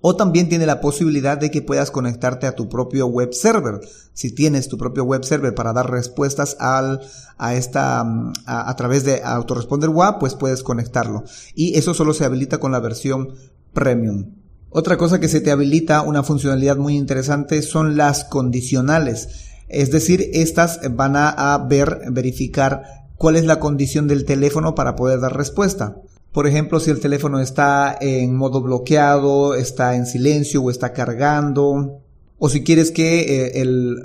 O 0.10 0.16
también 0.16 0.48
tiene 0.48 0.66
la 0.66 0.80
posibilidad 0.80 1.38
de 1.38 1.52
que 1.52 1.62
puedas 1.62 1.92
conectarte 1.92 2.48
a 2.48 2.56
tu 2.56 2.70
propio 2.70 3.08
web 3.08 3.34
server. 3.34 3.82
Si 4.14 4.32
tienes 4.32 4.70
tu 4.70 4.78
propio 4.78 5.04
web 5.04 5.26
server 5.26 5.54
para 5.54 5.74
dar 5.74 5.92
respuestas 5.92 6.56
a 6.62 7.54
esta, 7.54 8.06
mm, 8.06 8.32
a, 8.46 8.74
través 8.78 9.04
de 9.04 9.22
Autoresponder 9.22 9.90
WAP, 9.90 10.22
pues 10.22 10.34
puedes 10.36 10.64
conectarlo. 10.64 11.26
Y 11.56 11.78
eso 11.78 11.94
solo 11.94 12.14
se 12.14 12.24
habilita 12.24 12.58
con 12.58 12.72
la 12.72 12.80
versión 12.80 13.34
premium. 13.74 14.32
Otra 14.70 14.96
cosa 14.96 15.20
que 15.20 15.28
se 15.28 15.42
te 15.42 15.52
habilita, 15.52 16.02
una 16.04 16.24
funcionalidad 16.24 16.78
muy 16.78 16.96
interesante, 16.96 17.62
son 17.62 17.98
las 17.98 18.24
condicionales. 18.24 19.28
Es 19.68 19.92
decir, 19.92 20.30
estas 20.32 20.80
van 20.90 21.18
a 21.18 21.66
ver, 21.70 22.00
verificar 22.12 22.84
cuál 23.18 23.36
es 23.36 23.44
la 23.44 23.60
condición 23.60 24.08
del 24.08 24.24
teléfono 24.24 24.74
para 24.74 24.96
poder 24.96 25.20
dar 25.20 25.36
respuesta. 25.36 25.98
Por 26.38 26.46
ejemplo, 26.46 26.80
si 26.80 26.92
el 26.92 27.00
teléfono 27.00 27.40
está 27.40 27.98
en 28.00 28.36
modo 28.36 28.62
bloqueado, 28.62 29.56
está 29.56 29.96
en 29.96 30.06
silencio 30.06 30.62
o 30.62 30.70
está 30.70 30.94
cargando. 30.94 32.04
O 32.38 32.48
si 32.48 32.64
quieres 32.64 32.92
que 32.92 33.22
eh, 33.22 33.62
el 33.62 33.96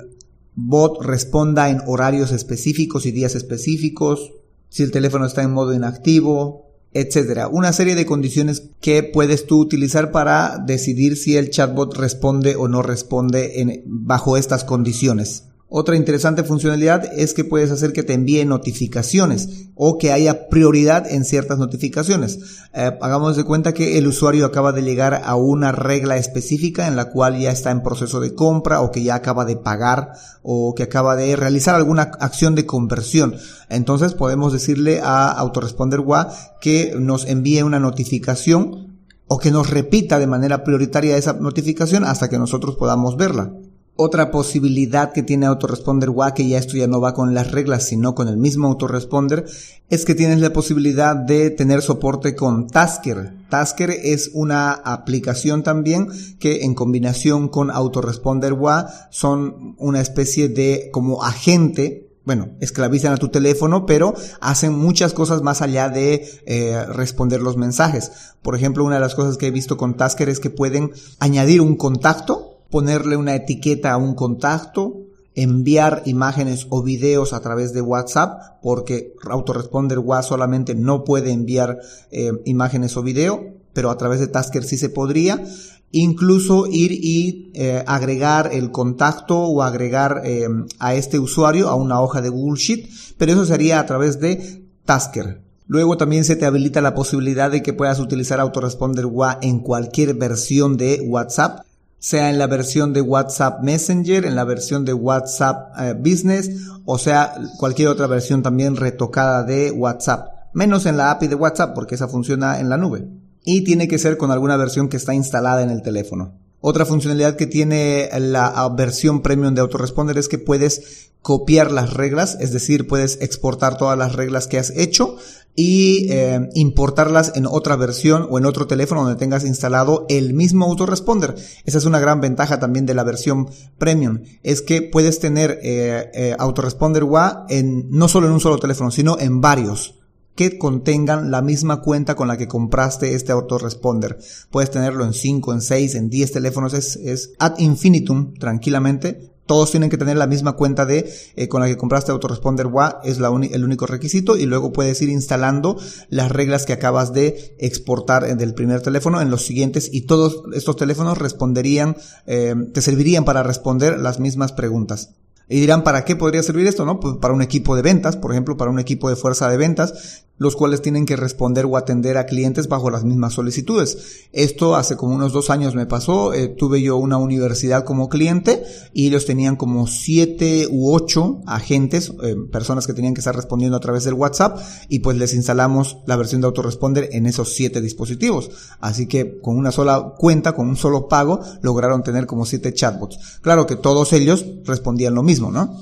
bot 0.55 1.03
responda 1.03 1.69
en 1.69 1.81
horarios 1.85 2.31
específicos 2.31 3.05
y 3.05 3.11
días 3.11 3.35
específicos. 3.35 4.31
Si 4.67 4.81
el 4.81 4.89
teléfono 4.89 5.27
está 5.27 5.43
en 5.43 5.51
modo 5.51 5.75
inactivo, 5.75 6.71
etcétera. 6.91 7.49
Una 7.49 7.71
serie 7.71 7.93
de 7.93 8.07
condiciones 8.07 8.63
que 8.81 9.03
puedes 9.03 9.45
tú 9.45 9.59
utilizar 9.59 10.11
para 10.11 10.57
decidir 10.57 11.17
si 11.17 11.37
el 11.37 11.51
chatbot 11.51 11.95
responde 11.95 12.55
o 12.55 12.67
no 12.67 12.81
responde 12.81 13.83
bajo 13.85 14.37
estas 14.37 14.63
condiciones. 14.63 15.43
Otra 15.75 15.95
interesante 15.95 16.43
funcionalidad 16.43 17.03
es 17.17 17.33
que 17.33 17.43
puedes 17.43 17.71
hacer 17.71 17.93
que 17.93 18.03
te 18.03 18.13
envíe 18.13 18.45
notificaciones 18.45 19.69
o 19.73 19.97
que 19.97 20.11
haya 20.11 20.47
prioridad 20.47 21.11
en 21.11 21.25
ciertas 21.25 21.57
notificaciones. 21.57 22.37
Eh, 22.75 22.95
hagamos 23.01 23.35
de 23.37 23.43
cuenta 23.43 23.73
que 23.73 23.97
el 23.97 24.05
usuario 24.05 24.45
acaba 24.45 24.71
de 24.71 24.83
llegar 24.83 25.23
a 25.25 25.35
una 25.35 25.71
regla 25.71 26.17
específica 26.17 26.87
en 26.87 26.95
la 26.95 27.09
cual 27.09 27.39
ya 27.39 27.49
está 27.49 27.71
en 27.71 27.81
proceso 27.81 28.19
de 28.19 28.35
compra 28.35 28.81
o 28.81 28.91
que 28.91 29.01
ya 29.01 29.15
acaba 29.15 29.45
de 29.45 29.55
pagar 29.55 30.11
o 30.43 30.75
que 30.75 30.83
acaba 30.83 31.15
de 31.15 31.35
realizar 31.35 31.73
alguna 31.73 32.03
acción 32.03 32.53
de 32.53 32.67
conversión. 32.67 33.33
Entonces 33.67 34.13
podemos 34.13 34.53
decirle 34.53 35.01
a 35.01 35.31
Autoresponder 35.31 36.01
WA 36.01 36.31
que 36.61 36.93
nos 36.99 37.25
envíe 37.25 37.63
una 37.63 37.79
notificación 37.79 38.99
o 39.27 39.39
que 39.39 39.49
nos 39.49 39.71
repita 39.71 40.19
de 40.19 40.27
manera 40.27 40.63
prioritaria 40.63 41.17
esa 41.17 41.33
notificación 41.33 42.03
hasta 42.03 42.29
que 42.29 42.37
nosotros 42.37 42.75
podamos 42.75 43.17
verla. 43.17 43.53
Otra 43.95 44.31
posibilidad 44.31 45.13
que 45.13 45.21
tiene 45.21 45.45
Autoresponder 45.45 46.09
WA, 46.09 46.33
que 46.33 46.47
ya 46.47 46.57
esto 46.57 46.77
ya 46.77 46.87
no 46.87 46.99
va 46.99 47.13
con 47.13 47.35
las 47.35 47.51
reglas, 47.51 47.85
sino 47.85 48.15
con 48.15 48.27
el 48.27 48.37
mismo 48.37 48.67
Autoresponder, 48.67 49.45
es 49.89 50.03
que 50.03 50.15
tienes 50.15 50.39
la 50.39 50.51
posibilidad 50.51 51.15
de 51.15 51.51
tener 51.51 51.83
soporte 51.83 52.35
con 52.35 52.65
Tasker. 52.65 53.33
Tasker 53.49 53.91
es 53.91 54.31
una 54.33 54.71
aplicación 54.71 55.61
también 55.61 56.07
que 56.39 56.63
en 56.63 56.73
combinación 56.73 57.49
con 57.49 57.69
Autoresponder 57.69 58.53
WA 58.53 58.89
son 59.11 59.75
una 59.77 60.01
especie 60.01 60.49
de 60.49 60.89
como 60.91 61.23
agente 61.23 62.09
bueno, 62.25 62.51
esclavizan 62.61 63.11
a 63.11 63.17
tu 63.17 63.27
teléfono, 63.27 63.85
pero 63.85 64.13
hacen 64.39 64.73
muchas 64.73 65.13
cosas 65.13 65.41
más 65.41 65.61
allá 65.61 65.89
de 65.89 66.25
eh, 66.45 66.85
responder 66.87 67.41
los 67.41 67.57
mensajes. 67.57 68.11
Por 68.41 68.55
ejemplo, 68.55 68.85
una 68.85 68.95
de 68.95 69.01
las 69.01 69.13
cosas 69.13 69.37
que 69.37 69.47
he 69.47 69.51
visto 69.51 69.75
con 69.75 69.97
Tasker 69.97 70.29
es 70.29 70.39
que 70.39 70.49
pueden 70.49 70.93
añadir 71.19 71.59
un 71.59 71.75
contacto 71.75 72.52
ponerle 72.73 73.17
una 73.17 73.35
etiqueta 73.35 73.91
a 73.91 73.97
un 73.97 74.15
contacto, 74.15 75.03
enviar 75.35 76.01
imágenes 76.05 76.65
o 76.71 76.81
videos 76.81 77.31
a 77.31 77.39
través 77.39 77.71
de 77.71 77.81
WhatsApp, 77.81 78.59
porque 78.63 79.13
Autoresponder 79.29 79.99
WhatsApp 79.99 80.29
solamente 80.29 80.73
no 80.73 81.03
puede 81.03 81.31
enviar 81.31 81.77
eh, 82.09 82.31
imágenes 82.45 82.97
o 82.97 83.03
video, 83.03 83.45
pero 83.73 83.91
a 83.91 83.97
través 83.99 84.21
de 84.21 84.27
Tasker 84.27 84.63
sí 84.63 84.79
se 84.79 84.89
podría. 84.89 85.45
Incluso 85.91 86.65
ir 86.65 86.93
y 86.93 87.51
eh, 87.53 87.83
agregar 87.85 88.49
el 88.51 88.71
contacto 88.71 89.37
o 89.37 89.61
agregar 89.61 90.23
eh, 90.25 90.47
a 90.79 90.95
este 90.95 91.19
usuario 91.19 91.69
a 91.69 91.75
una 91.75 92.01
hoja 92.01 92.23
de 92.23 92.29
Google 92.29 92.59
Sheet, 92.59 92.89
pero 93.19 93.33
eso 93.33 93.45
sería 93.45 93.79
a 93.79 93.85
través 93.85 94.19
de 94.19 94.65
Tasker. 94.85 95.43
Luego 95.67 95.95
también 95.95 96.25
se 96.25 96.35
te 96.35 96.47
habilita 96.47 96.81
la 96.81 96.95
posibilidad 96.95 97.51
de 97.51 97.61
que 97.61 97.73
puedas 97.73 97.99
utilizar 97.99 98.39
Autoresponder 98.39 99.05
WA 99.05 99.37
en 99.43 99.59
cualquier 99.59 100.15
versión 100.15 100.75
de 100.75 101.05
WhatsApp 101.07 101.59
sea 102.03 102.29
en 102.29 102.37
la 102.37 102.47
versión 102.47 102.91
de 102.91 102.99
WhatsApp 102.99 103.63
Messenger, 103.63 104.25
en 104.25 104.35
la 104.35 104.43
versión 104.43 104.83
de 104.83 104.93
WhatsApp 104.93 105.71
eh, 105.79 105.95
Business, 105.97 106.51
o 106.83 106.97
sea, 106.97 107.33
cualquier 107.57 107.87
otra 107.87 108.07
versión 108.07 108.43
también 108.43 108.75
retocada 108.75 109.43
de 109.43 109.71
WhatsApp. 109.71 110.27
Menos 110.51 110.85
en 110.85 110.97
la 110.97 111.11
API 111.11 111.27
de 111.27 111.35
WhatsApp, 111.35 111.73
porque 111.73 111.95
esa 111.95 112.09
funciona 112.09 112.59
en 112.59 112.67
la 112.67 112.75
nube. 112.75 113.07
Y 113.45 113.63
tiene 113.63 113.87
que 113.87 113.99
ser 113.99 114.17
con 114.17 114.31
alguna 114.31 114.57
versión 114.57 114.89
que 114.89 114.97
está 114.97 115.13
instalada 115.13 115.61
en 115.61 115.69
el 115.69 115.81
teléfono. 115.81 116.42
Otra 116.65 116.85
funcionalidad 116.85 117.35
que 117.35 117.45
tiene 117.45 118.09
la 118.17 118.69
versión 118.69 119.21
premium 119.21 119.53
de 119.53 119.59
Autoresponder 119.59 120.17
es 120.17 120.29
que 120.29 120.37
puedes 120.37 121.09
copiar 121.21 121.73
las 121.73 121.91
reglas, 121.91 122.37
es 122.39 122.53
decir, 122.53 122.87
puedes 122.87 123.21
exportar 123.21 123.75
todas 123.75 123.97
las 123.97 124.15
reglas 124.15 124.47
que 124.47 124.59
has 124.59 124.69
hecho 124.69 125.17
y 125.57 126.09
eh, 126.09 126.47
importarlas 126.53 127.33
en 127.35 127.47
otra 127.47 127.75
versión 127.75 128.27
o 128.29 128.37
en 128.37 128.45
otro 128.45 128.65
teléfono 128.65 129.03
donde 129.03 129.19
tengas 129.19 129.43
instalado 129.43 130.05
el 130.07 130.33
mismo 130.33 130.63
autoresponder. 130.63 131.35
Esa 131.65 131.77
es 131.79 131.83
una 131.83 131.99
gran 131.99 132.21
ventaja 132.21 132.61
también 132.61 132.85
de 132.85 132.93
la 132.93 133.03
versión 133.03 133.49
premium, 133.77 134.21
es 134.41 134.61
que 134.61 134.81
puedes 134.83 135.19
tener 135.19 135.59
eh, 135.63 136.11
eh, 136.13 136.35
autoresponder 136.39 137.03
WA 137.03 137.45
en 137.49 137.89
no 137.89 138.07
solo 138.07 138.27
en 138.27 138.33
un 138.33 138.39
solo 138.39 138.57
teléfono, 138.57 138.89
sino 138.89 139.19
en 139.19 139.41
varios 139.41 139.95
que 140.35 140.57
contengan 140.57 141.31
la 141.31 141.41
misma 141.41 141.81
cuenta 141.81 142.15
con 142.15 142.27
la 142.27 142.37
que 142.37 142.47
compraste 142.47 143.15
este 143.15 143.31
autoresponder. 143.31 144.17
Puedes 144.49 144.71
tenerlo 144.71 145.05
en 145.05 145.13
5, 145.13 145.53
en 145.53 145.61
6, 145.61 145.95
en 145.95 146.09
10 146.09 146.31
teléfonos, 146.31 146.73
es, 146.73 146.95
es 146.95 147.33
ad 147.39 147.57
infinitum, 147.59 148.33
tranquilamente, 148.33 149.33
todos 149.45 149.71
tienen 149.71 149.89
que 149.89 149.97
tener 149.97 150.15
la 150.15 150.27
misma 150.27 150.53
cuenta 150.53 150.85
de 150.85 151.11
eh, 151.35 151.47
con 151.47 151.61
la 151.61 151.67
que 151.67 151.77
compraste 151.77 152.11
Autoresponder 152.11 152.67
WA, 152.67 153.01
es 153.03 153.19
la 153.19 153.27
el 153.27 153.63
único 153.63 153.85
requisito 153.85 154.37
y 154.37 154.45
luego 154.45 154.71
puedes 154.71 155.01
ir 155.01 155.09
instalando 155.09 155.77
las 156.09 156.31
reglas 156.31 156.65
que 156.65 156.73
acabas 156.73 157.13
de 157.13 157.55
exportar 157.59 158.37
del 158.37 158.53
primer 158.53 158.81
teléfono 158.81 159.21
en 159.21 159.29
los 159.29 159.45
siguientes 159.45 159.89
y 159.91 160.01
todos 160.01 160.43
estos 160.53 160.77
teléfonos 160.77 161.17
responderían, 161.17 161.97
eh, 162.25 162.55
te 162.73 162.81
servirían 162.81 163.25
para 163.25 163.43
responder 163.43 163.99
las 163.99 164.19
mismas 164.19 164.53
preguntas. 164.53 165.09
Y 165.49 165.59
dirán, 165.59 165.83
¿para 165.83 166.05
qué 166.05 166.15
podría 166.15 166.41
servir 166.43 166.67
esto? 166.67 166.85
No, 166.85 166.99
pues 166.99 167.17
para 167.17 167.33
un 167.33 167.41
equipo 167.41 167.75
de 167.75 167.81
ventas, 167.81 168.17
por 168.17 168.31
ejemplo, 168.31 168.57
para 168.57 168.71
un 168.71 168.79
equipo 168.79 169.09
de 169.09 169.15
fuerza 169.15 169.49
de 169.49 169.57
ventas, 169.57 170.23
los 170.37 170.55
cuales 170.55 170.81
tienen 170.81 171.05
que 171.05 171.15
responder 171.15 171.65
o 171.65 171.77
atender 171.77 172.17
a 172.17 172.25
clientes 172.25 172.67
bajo 172.67 172.89
las 172.89 173.03
mismas 173.03 173.33
solicitudes. 173.33 174.27
Esto 174.31 174.75
hace 174.75 174.95
como 174.97 175.15
unos 175.15 175.31
dos 175.31 175.49
años 175.49 175.75
me 175.75 175.85
pasó, 175.85 176.33
eh, 176.33 176.47
tuve 176.47 176.81
yo 176.81 176.97
una 176.97 177.17
universidad 177.17 177.85
como 177.85 178.09
cliente 178.09 178.63
y 178.93 179.07
ellos 179.07 179.25
tenían 179.25 179.55
como 179.55 179.87
siete 179.87 180.67
u 180.69 180.93
ocho 180.93 181.41
agentes, 181.45 182.11
eh, 182.23 182.35
personas 182.51 182.87
que 182.87 182.93
tenían 182.93 183.13
que 183.13 183.21
estar 183.21 183.35
respondiendo 183.35 183.77
a 183.77 183.79
través 183.79 184.03
del 184.03 184.15
WhatsApp 184.15 184.59
y 184.89 184.99
pues 184.99 185.17
les 185.17 185.33
instalamos 185.33 185.97
la 186.07 186.15
versión 186.15 186.41
de 186.41 186.47
autoresponder 186.47 187.09
en 187.11 187.25
esos 187.25 187.53
siete 187.53 187.79
dispositivos. 187.79 188.49
Así 188.79 189.07
que 189.07 189.39
con 189.39 189.55
una 189.57 189.71
sola 189.71 190.15
cuenta, 190.17 190.53
con 190.53 190.67
un 190.67 190.75
solo 190.75 191.07
pago, 191.07 191.41
lograron 191.61 192.03
tener 192.03 192.25
como 192.25 192.45
siete 192.45 192.73
chatbots. 192.73 193.39
Claro 193.41 193.67
que 193.67 193.75
todos 193.75 194.11
ellos 194.13 194.45
respondían 194.65 195.13
lo 195.13 195.23
mismo, 195.23 195.32
¿no? 195.39 195.77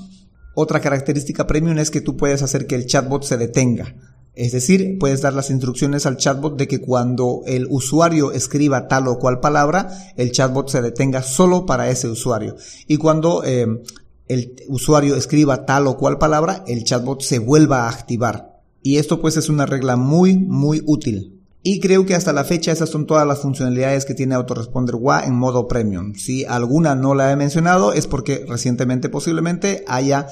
Otra 0.54 0.80
característica 0.80 1.46
premium 1.46 1.78
es 1.78 1.90
que 1.90 2.00
tú 2.00 2.16
puedes 2.16 2.42
hacer 2.42 2.66
que 2.66 2.74
el 2.74 2.86
chatbot 2.86 3.24
se 3.24 3.38
detenga. 3.38 3.94
Es 4.34 4.52
decir, 4.52 4.96
puedes 4.98 5.20
dar 5.20 5.34
las 5.34 5.50
instrucciones 5.50 6.06
al 6.06 6.16
chatbot 6.16 6.56
de 6.56 6.66
que 6.66 6.80
cuando 6.80 7.42
el 7.46 7.66
usuario 7.68 8.32
escriba 8.32 8.88
tal 8.88 9.08
o 9.08 9.18
cual 9.18 9.40
palabra, 9.40 9.90
el 10.16 10.32
chatbot 10.32 10.70
se 10.70 10.80
detenga 10.80 11.22
solo 11.22 11.66
para 11.66 11.90
ese 11.90 12.08
usuario. 12.08 12.56
Y 12.86 12.96
cuando 12.96 13.44
eh, 13.44 13.66
el 14.28 14.56
usuario 14.68 15.16
escriba 15.16 15.66
tal 15.66 15.86
o 15.86 15.98
cual 15.98 16.18
palabra, 16.18 16.64
el 16.66 16.84
chatbot 16.84 17.20
se 17.22 17.38
vuelva 17.38 17.84
a 17.84 17.90
activar. 17.90 18.62
Y 18.82 18.96
esto 18.96 19.20
pues 19.20 19.36
es 19.36 19.48
una 19.48 19.66
regla 19.66 19.96
muy, 19.96 20.38
muy 20.38 20.82
útil. 20.86 21.31
Y 21.64 21.78
creo 21.78 22.04
que 22.04 22.16
hasta 22.16 22.32
la 22.32 22.42
fecha 22.42 22.72
esas 22.72 22.90
son 22.90 23.06
todas 23.06 23.26
las 23.26 23.40
funcionalidades 23.40 24.04
que 24.04 24.14
tiene 24.14 24.34
Autoresponder 24.34 24.96
WA 24.96 25.24
en 25.24 25.34
modo 25.34 25.68
premium. 25.68 26.14
Si 26.14 26.44
alguna 26.44 26.96
no 26.96 27.14
la 27.14 27.30
he 27.30 27.36
mencionado 27.36 27.92
es 27.92 28.08
porque 28.08 28.44
recientemente 28.48 29.08
posiblemente 29.08 29.84
haya 29.86 30.26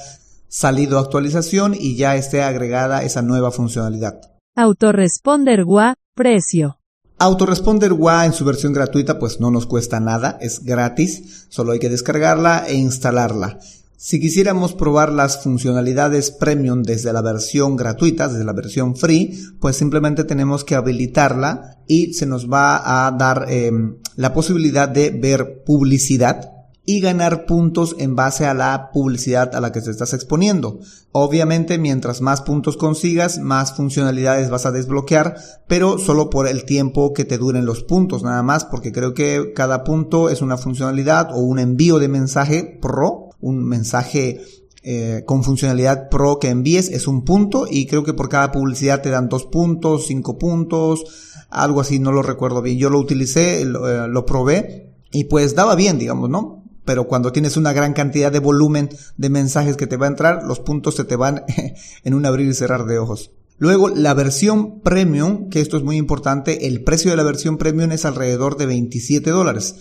salido 0.49 0.99
actualización 0.99 1.73
y 1.73 1.95
ya 1.95 2.17
esté 2.17 2.43
agregada 2.43 3.03
esa 3.03 3.21
nueva 3.21 3.51
funcionalidad. 3.51 4.19
Autoresponder 4.57 5.63
WA, 5.65 5.95
precio. 6.13 6.79
Autoresponder 7.17 7.93
WA 7.93 8.25
en 8.25 8.33
su 8.33 8.43
versión 8.43 8.73
gratuita 8.73 9.17
pues 9.17 9.39
no 9.39 9.51
nos 9.51 9.67
cuesta 9.67 10.01
nada, 10.01 10.37
es 10.41 10.65
gratis, 10.65 11.45
solo 11.49 11.71
hay 11.71 11.79
que 11.79 11.87
descargarla 11.87 12.65
e 12.67 12.73
instalarla. 12.73 13.59
Si 14.03 14.19
quisiéramos 14.19 14.73
probar 14.73 15.13
las 15.13 15.43
funcionalidades 15.43 16.31
premium 16.31 16.81
desde 16.81 17.13
la 17.13 17.21
versión 17.21 17.75
gratuita, 17.75 18.27
desde 18.27 18.43
la 18.43 18.51
versión 18.51 18.95
free, 18.95 19.39
pues 19.59 19.75
simplemente 19.75 20.23
tenemos 20.23 20.63
que 20.63 20.73
habilitarla 20.73 21.77
y 21.85 22.15
se 22.15 22.25
nos 22.25 22.49
va 22.49 23.05
a 23.05 23.11
dar 23.11 23.45
em, 23.47 23.97
la 24.15 24.33
posibilidad 24.33 24.89
de 24.89 25.11
ver 25.11 25.61
publicidad 25.63 26.49
y 26.83 26.99
ganar 26.99 27.45
puntos 27.45 27.95
en 27.99 28.15
base 28.15 28.47
a 28.47 28.55
la 28.55 28.89
publicidad 28.91 29.53
a 29.53 29.61
la 29.61 29.71
que 29.71 29.81
te 29.81 29.91
estás 29.91 30.15
exponiendo. 30.15 30.79
Obviamente, 31.11 31.77
mientras 31.77 32.21
más 32.21 32.41
puntos 32.41 32.77
consigas, 32.77 33.37
más 33.37 33.75
funcionalidades 33.75 34.49
vas 34.49 34.65
a 34.65 34.71
desbloquear, 34.71 35.35
pero 35.67 35.99
solo 35.99 36.31
por 36.31 36.47
el 36.47 36.65
tiempo 36.65 37.13
que 37.13 37.23
te 37.23 37.37
duren 37.37 37.67
los 37.67 37.83
puntos, 37.83 38.23
nada 38.23 38.41
más, 38.41 38.65
porque 38.65 38.91
creo 38.91 39.13
que 39.13 39.53
cada 39.55 39.83
punto 39.83 40.29
es 40.29 40.41
una 40.41 40.57
funcionalidad 40.57 41.29
o 41.35 41.41
un 41.41 41.59
envío 41.59 41.99
de 41.99 42.07
mensaje 42.07 42.79
pro, 42.81 43.30
un 43.41 43.63
mensaje 43.63 44.41
eh, 44.83 45.23
con 45.25 45.43
funcionalidad 45.43 46.09
pro 46.09 46.39
que 46.39 46.49
envíes 46.49 46.89
es 46.89 47.07
un 47.07 47.23
punto 47.23 47.67
y 47.69 47.85
creo 47.85 48.03
que 48.03 48.13
por 48.13 48.29
cada 48.29 48.51
publicidad 48.51 49.01
te 49.01 49.09
dan 49.09 49.29
dos 49.29 49.45
puntos, 49.45 50.07
cinco 50.07 50.39
puntos, 50.39 51.03
algo 51.49 51.81
así, 51.81 51.99
no 51.99 52.11
lo 52.11 52.21
recuerdo 52.21 52.61
bien. 52.61 52.77
Yo 52.77 52.89
lo 52.89 52.99
utilicé, 52.99 53.65
lo, 53.65 53.89
eh, 53.89 54.07
lo 54.07 54.25
probé 54.25 54.93
y 55.11 55.25
pues 55.25 55.55
daba 55.55 55.75
bien, 55.75 55.99
digamos, 55.99 56.29
¿no? 56.29 56.61
pero 56.85 57.07
cuando 57.07 57.31
tienes 57.31 57.57
una 57.57 57.73
gran 57.73 57.93
cantidad 57.93 58.31
de 58.31 58.39
volumen 58.39 58.89
de 59.17 59.29
mensajes 59.29 59.77
que 59.77 59.87
te 59.87 59.97
va 59.97 60.07
a 60.07 60.09
entrar, 60.09 60.43
los 60.43 60.59
puntos 60.59 60.95
se 60.95 61.03
te 61.03 61.15
van 61.15 61.43
en 62.03 62.13
un 62.13 62.25
abrir 62.25 62.49
y 62.49 62.53
cerrar 62.53 62.85
de 62.85 62.97
ojos. 62.97 63.31
Luego, 63.57 63.89
la 63.89 64.15
versión 64.15 64.79
premium, 64.81 65.49
que 65.49 65.61
esto 65.61 65.77
es 65.77 65.83
muy 65.83 65.97
importante, 65.97 66.65
el 66.65 66.83
precio 66.83 67.11
de 67.11 67.17
la 67.17 67.23
versión 67.23 67.57
premium 67.57 67.91
es 67.91 68.05
alrededor 68.05 68.57
de 68.57 68.65
27 68.65 69.29
dólares. 69.29 69.75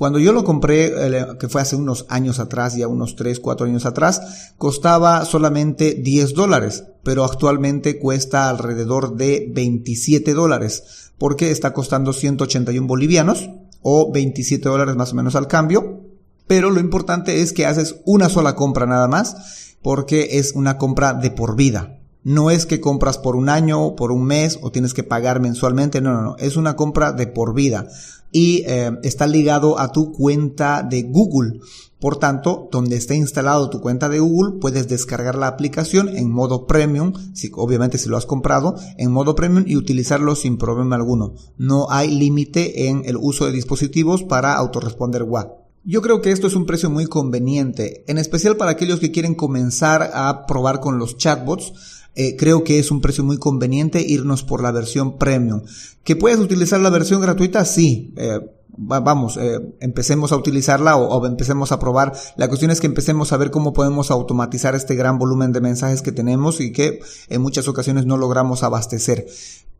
Cuando 0.00 0.18
yo 0.18 0.32
lo 0.32 0.44
compré, 0.44 0.94
que 1.38 1.50
fue 1.50 1.60
hace 1.60 1.76
unos 1.76 2.06
años 2.08 2.38
atrás, 2.38 2.74
ya 2.74 2.88
unos 2.88 3.16
3, 3.16 3.38
4 3.38 3.66
años 3.66 3.84
atrás, 3.84 4.54
costaba 4.56 5.26
solamente 5.26 5.92
10 5.92 6.32
dólares, 6.32 6.84
pero 7.02 7.22
actualmente 7.22 7.98
cuesta 7.98 8.48
alrededor 8.48 9.16
de 9.16 9.52
27 9.52 10.32
dólares, 10.32 11.12
porque 11.18 11.50
está 11.50 11.74
costando 11.74 12.14
181 12.14 12.86
bolivianos, 12.86 13.50
o 13.82 14.10
27 14.10 14.70
dólares 14.70 14.96
más 14.96 15.12
o 15.12 15.16
menos 15.16 15.36
al 15.36 15.48
cambio, 15.48 16.00
Pero 16.46 16.70
lo 16.70 16.80
importante 16.80 17.42
es 17.42 17.52
que 17.52 17.66
haces 17.66 17.96
una 18.06 18.30
sola 18.30 18.56
compra 18.56 18.86
nada 18.86 19.06
más 19.06 19.76
porque 19.82 20.38
es 20.38 20.52
una 20.54 20.78
compra 20.78 21.12
de 21.12 21.30
por 21.30 21.56
vida. 21.56 21.98
No 22.24 22.50
es 22.50 22.64
que 22.64 22.80
compras 22.80 23.18
por 23.18 23.36
un 23.36 23.48
año, 23.50 23.96
por 23.96 24.12
un 24.12 24.24
mes 24.24 24.58
o 24.62 24.72
tienes 24.72 24.92
que 24.92 25.04
pagar 25.04 25.40
mensualmente, 25.40 26.00
no, 26.00 26.12
no, 26.12 26.22
no, 26.22 26.36
es 26.38 26.56
una 26.56 26.74
compra 26.74 27.12
de 27.12 27.26
por 27.26 27.54
vida 27.54 27.86
y 28.32 28.62
eh, 28.66 28.92
está 29.02 29.26
ligado 29.26 29.78
a 29.78 29.92
tu 29.92 30.12
cuenta 30.12 30.82
de 30.82 31.02
Google. 31.02 31.60
Por 31.98 32.18
tanto, 32.18 32.68
donde 32.72 32.96
esté 32.96 33.14
instalado 33.14 33.68
tu 33.68 33.80
cuenta 33.80 34.08
de 34.08 34.20
Google, 34.20 34.58
puedes 34.58 34.88
descargar 34.88 35.36
la 35.36 35.48
aplicación 35.48 36.08
en 36.08 36.30
modo 36.30 36.66
premium, 36.66 37.12
si, 37.34 37.50
obviamente 37.54 37.98
si 37.98 38.08
lo 38.08 38.16
has 38.16 38.24
comprado, 38.24 38.74
en 38.96 39.12
modo 39.12 39.34
premium 39.34 39.64
y 39.66 39.76
utilizarlo 39.76 40.34
sin 40.34 40.56
problema 40.56 40.96
alguno. 40.96 41.34
No 41.58 41.90
hay 41.90 42.10
límite 42.10 42.88
en 42.88 43.02
el 43.04 43.18
uso 43.18 43.44
de 43.44 43.52
dispositivos 43.52 44.22
para 44.22 44.54
autoresponder 44.54 45.24
WA. 45.24 45.60
Yo 45.84 46.02
creo 46.02 46.20
que 46.20 46.30
esto 46.30 46.46
es 46.46 46.54
un 46.54 46.66
precio 46.66 46.90
muy 46.90 47.06
conveniente, 47.06 48.04
en 48.06 48.18
especial 48.18 48.56
para 48.56 48.72
aquellos 48.72 49.00
que 49.00 49.12
quieren 49.12 49.34
comenzar 49.34 50.10
a 50.14 50.46
probar 50.46 50.80
con 50.80 50.98
los 50.98 51.16
chatbots. 51.16 51.99
Eh, 52.14 52.36
creo 52.36 52.64
que 52.64 52.78
es 52.78 52.90
un 52.90 53.00
precio 53.00 53.24
muy 53.24 53.38
conveniente 53.38 54.02
irnos 54.02 54.42
por 54.42 54.62
la 54.62 54.72
versión 54.72 55.18
premium. 55.18 55.62
¿Que 56.04 56.16
puedes 56.16 56.38
utilizar 56.38 56.80
la 56.80 56.90
versión 56.90 57.20
gratuita? 57.20 57.64
Sí. 57.64 58.12
Eh, 58.16 58.40
vamos, 58.76 59.36
eh, 59.36 59.60
empecemos 59.80 60.32
a 60.32 60.36
utilizarla 60.36 60.96
o, 60.96 61.26
empecemos 61.26 61.72
a 61.72 61.78
probar. 61.78 62.12
La 62.36 62.48
cuestión 62.48 62.70
es 62.70 62.80
que 62.80 62.86
empecemos 62.86 63.32
a 63.32 63.36
ver 63.36 63.50
cómo 63.50 63.72
podemos 63.72 64.10
automatizar 64.10 64.74
este 64.74 64.94
gran 64.94 65.18
volumen 65.18 65.52
de 65.52 65.60
mensajes 65.60 66.02
que 66.02 66.12
tenemos 66.12 66.60
y 66.60 66.72
que 66.72 67.00
en 67.28 67.42
muchas 67.42 67.68
ocasiones 67.68 68.06
no 68.06 68.16
logramos 68.16 68.62
abastecer. 68.62 69.26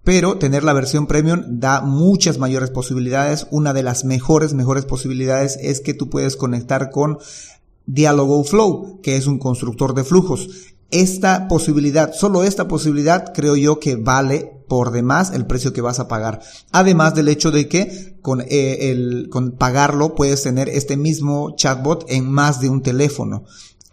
Pero 0.03 0.39
tener 0.39 0.65
la 0.65 0.73
versión 0.73 1.07
premium 1.07 1.43
da 1.47 1.83
muchas 1.83 2.39
mayores 2.39 2.71
posibilidades. 2.71 3.47
Una 3.51 3.73
de 3.73 3.83
las 3.83 4.05
mejores, 4.05 4.55
mejores 4.55 4.87
posibilidades 4.87 5.59
es 5.61 5.81
que 5.81 5.95
tú 5.95 6.09
puedes 6.09 6.37
conectar 6.37 6.91
con 6.91 7.19
Dialogo 7.87 8.43
Flow, 8.45 9.01
que 9.03 9.17
es 9.17 9.27
un 9.27 9.39
constructor 9.39 9.95
de 9.95 10.05
flujos. 10.05 10.75
Esta 10.91 11.47
posibilidad, 11.49 12.13
solo 12.13 12.43
esta 12.43 12.67
posibilidad 12.67 13.33
creo 13.33 13.55
yo 13.57 13.79
que 13.79 13.97
vale 13.97 14.61
por 14.69 14.93
demás 14.93 15.33
el 15.33 15.47
precio 15.47 15.73
que 15.73 15.81
vas 15.81 16.01
a 16.01 16.09
pagar. 16.09 16.41
Además 16.73 17.15
del 17.15 17.29
hecho 17.29 17.51
de 17.51 17.69
que 17.69 18.17
con, 18.23 18.41
eh, 18.41 18.91
el, 18.91 19.29
con 19.31 19.53
pagarlo 19.53 20.15
puedes 20.15 20.43
tener 20.43 20.69
este 20.69 20.97
mismo 20.97 21.55
chatbot 21.57 22.07
en 22.09 22.31
más 22.31 22.61
de 22.61 22.71
un 22.71 22.83
teléfono. 22.83 23.45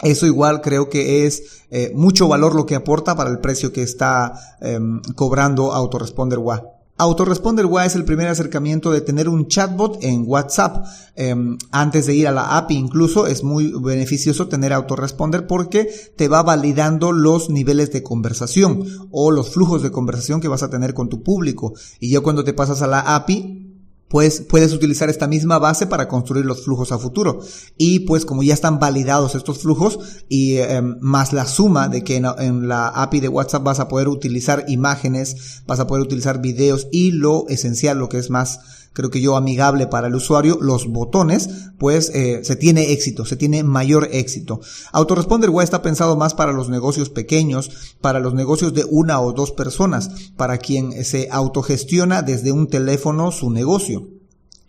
Eso 0.01 0.27
igual 0.27 0.61
creo 0.61 0.89
que 0.89 1.25
es 1.25 1.63
eh, 1.71 1.91
mucho 1.95 2.27
valor 2.27 2.55
lo 2.55 2.67
que 2.67 2.75
aporta 2.75 3.15
para 3.15 3.31
el 3.31 3.39
precio 3.39 3.73
que 3.73 3.81
está 3.81 4.33
em, 4.61 5.01
cobrando 5.15 5.73
Autoresponder 5.73 6.37
WA. 6.37 6.76
Autoresponder 6.99 7.67
es 7.85 7.95
el 7.95 8.05
primer 8.05 8.27
acercamiento 8.27 8.91
de 8.91 9.01
tener 9.01 9.29
un 9.29 9.47
chatbot 9.47 10.03
en 10.03 10.23
WhatsApp. 10.25 10.83
Em, 11.15 11.57
antes 11.71 12.07
de 12.07 12.15
ir 12.15 12.27
a 12.27 12.31
la 12.31 12.57
API 12.57 12.75
incluso 12.75 13.27
es 13.27 13.43
muy 13.43 13.71
beneficioso 13.79 14.47
tener 14.47 14.73
Autoresponder 14.73 15.45
porque 15.45 15.87
te 16.15 16.27
va 16.27 16.41
validando 16.41 17.11
los 17.11 17.51
niveles 17.51 17.91
de 17.91 18.01
conversación 18.01 18.83
o 19.11 19.29
los 19.29 19.51
flujos 19.51 19.83
de 19.83 19.91
conversación 19.91 20.41
que 20.41 20.47
vas 20.47 20.63
a 20.63 20.71
tener 20.71 20.95
con 20.95 21.07
tu 21.07 21.21
público. 21.21 21.73
Y 21.99 22.09
ya 22.09 22.21
cuando 22.21 22.43
te 22.43 22.53
pasas 22.53 22.81
a 22.81 22.87
la 22.87 23.01
API 23.15 23.66
pues 24.07 24.41
puedes 24.41 24.73
utilizar 24.73 25.09
esta 25.09 25.27
misma 25.27 25.59
base 25.59 25.85
para 25.85 26.07
construir 26.07 26.45
los 26.45 26.63
flujos 26.63 26.91
a 26.91 26.97
futuro. 26.97 27.39
Y 27.77 28.01
pues 28.01 28.25
como 28.25 28.43
ya 28.43 28.53
están 28.53 28.79
validados 28.79 29.35
estos 29.35 29.59
flujos 29.59 29.99
y 30.29 30.57
em, 30.57 30.97
más 31.01 31.33
la 31.33 31.45
suma 31.45 31.89
de 31.89 32.03
que 32.03 32.15
en, 32.15 32.25
en, 32.39 32.67
la 32.67 32.87
API 32.87 33.19
de 33.19 33.27
WhatsApp 33.27 33.63
vas 33.63 33.79
a 33.79 33.87
poder 33.87 34.07
utilizar 34.07 34.65
imágenes, 34.67 35.63
vas 35.67 35.79
a 35.79 35.87
poder 35.87 36.03
utilizar 36.03 36.41
videos 36.41 36.87
y 36.91 37.11
lo 37.11 37.45
esencial, 37.49 37.99
lo 37.99 38.09
que 38.09 38.17
es 38.17 38.29
más 38.29 38.59
creo 38.97 39.11
que 39.11 39.21
yo, 39.21 39.37
amigable 39.37 39.85
para 39.85 40.07
el 40.07 40.15
usuario, 40.15 40.57
los 40.59 40.87
botones, 40.87 41.69
pues 41.77 42.09
eh, 42.15 42.39
se 42.43 42.55
tiene 42.55 42.93
éxito, 42.93 43.25
se 43.25 43.35
tiene 43.35 43.63
mayor 43.63 44.09
éxito. 44.11 44.59
Autoresponder 44.91 45.51
WA 45.51 45.63
está 45.63 45.83
pensado 45.83 46.17
más 46.17 46.33
para 46.33 46.51
los 46.51 46.67
negocios 46.67 47.11
pequeños, 47.11 47.69
para 48.01 48.19
los 48.19 48.33
negocios 48.33 48.73
de 48.73 48.85
una 48.89 49.21
o 49.21 49.33
dos 49.33 49.51
personas, 49.51 50.31
para 50.35 50.57
quien 50.57 51.05
se 51.05 51.29
autogestiona 51.31 52.23
desde 52.23 52.51
un 52.51 52.69
teléfono 52.69 53.31
su 53.31 53.51
negocio. 53.51 54.16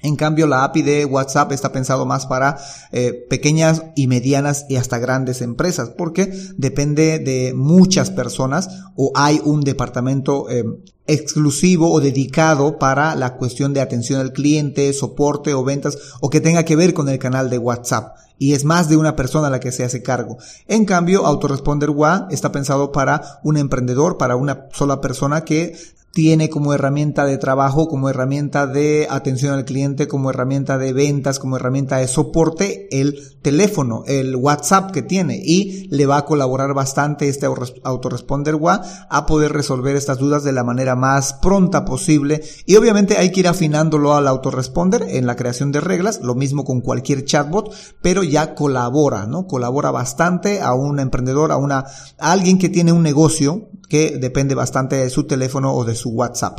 En 0.00 0.16
cambio, 0.16 0.46
la 0.46 0.64
API 0.64 0.82
de 0.82 1.04
WhatsApp 1.04 1.52
está 1.52 1.72
pensado 1.72 2.06
más 2.06 2.26
para 2.26 2.56
eh, 2.92 3.26
pequeñas 3.28 3.82
y 3.96 4.06
medianas 4.06 4.66
y 4.68 4.76
hasta 4.76 4.98
grandes 4.98 5.42
empresas, 5.42 5.90
porque 5.90 6.32
depende 6.56 7.18
de 7.18 7.52
muchas 7.54 8.10
personas 8.10 8.68
o 8.94 9.10
hay 9.14 9.40
un 9.44 9.62
departamento 9.62 10.48
eh, 10.50 10.64
exclusivo 11.08 11.90
o 11.90 12.00
dedicado 12.00 12.78
para 12.78 13.16
la 13.16 13.36
cuestión 13.36 13.74
de 13.74 13.80
atención 13.80 14.20
al 14.20 14.32
cliente, 14.32 14.92
soporte 14.92 15.54
o 15.54 15.64
ventas 15.64 15.98
o 16.20 16.30
que 16.30 16.40
tenga 16.40 16.64
que 16.64 16.76
ver 16.76 16.94
con 16.94 17.08
el 17.08 17.18
canal 17.18 17.50
de 17.50 17.58
WhatsApp. 17.58 18.16
Y 18.38 18.52
es 18.52 18.64
más 18.64 18.88
de 18.88 18.96
una 18.96 19.16
persona 19.16 19.50
la 19.50 19.58
que 19.58 19.72
se 19.72 19.82
hace 19.82 20.02
cargo. 20.02 20.38
En 20.68 20.84
cambio, 20.84 21.26
Autoresponder 21.26 21.90
WA 21.90 22.28
está 22.30 22.52
pensado 22.52 22.92
para 22.92 23.40
un 23.42 23.56
emprendedor, 23.56 24.16
para 24.16 24.36
una 24.36 24.68
sola 24.72 25.00
persona 25.00 25.44
que 25.44 25.76
tiene 26.12 26.50
como 26.50 26.74
herramienta 26.74 27.26
de 27.26 27.38
trabajo, 27.38 27.86
como 27.86 28.08
herramienta 28.08 28.66
de 28.66 29.06
atención 29.10 29.54
al 29.54 29.64
cliente, 29.64 30.08
como 30.08 30.30
herramienta 30.30 30.78
de 30.78 30.92
ventas, 30.92 31.38
como 31.38 31.56
herramienta 31.56 31.98
de 31.98 32.08
soporte 32.08 32.88
el 32.90 33.38
teléfono, 33.42 34.02
el 34.06 34.34
WhatsApp 34.34 34.90
que 34.90 35.02
tiene 35.02 35.40
y 35.42 35.86
le 35.90 36.06
va 36.06 36.18
a 36.18 36.24
colaborar 36.24 36.74
bastante 36.74 37.28
este 37.28 37.46
autoresponder 37.84 38.56
WA 38.56 38.82
a 39.08 39.26
poder 39.26 39.52
resolver 39.52 39.96
estas 39.96 40.18
dudas 40.18 40.44
de 40.44 40.52
la 40.52 40.64
manera 40.64 40.96
más 40.96 41.34
pronta 41.34 41.84
posible 41.84 42.42
y 42.66 42.76
obviamente 42.76 43.16
hay 43.16 43.30
que 43.30 43.40
ir 43.40 43.48
afinándolo 43.48 44.14
al 44.14 44.26
autoresponder 44.26 45.06
en 45.08 45.26
la 45.26 45.36
creación 45.36 45.72
de 45.72 45.80
reglas, 45.80 46.20
lo 46.22 46.34
mismo 46.34 46.64
con 46.64 46.80
cualquier 46.80 47.24
chatbot, 47.24 47.72
pero 48.02 48.22
ya 48.24 48.54
colabora, 48.54 49.26
¿no? 49.26 49.46
Colabora 49.46 49.90
bastante 49.90 50.60
a 50.60 50.74
un 50.74 50.98
emprendedor, 50.98 51.52
a 51.52 51.56
una 51.56 51.84
a 52.18 52.32
alguien 52.32 52.58
que 52.58 52.68
tiene 52.68 52.92
un 52.92 53.02
negocio 53.02 53.68
que 53.88 54.18
depende 54.18 54.54
bastante 54.54 54.96
de 54.96 55.10
su 55.10 55.24
teléfono 55.24 55.74
o 55.74 55.84
de 55.84 55.94
su 55.94 56.10
WhatsApp. 56.10 56.58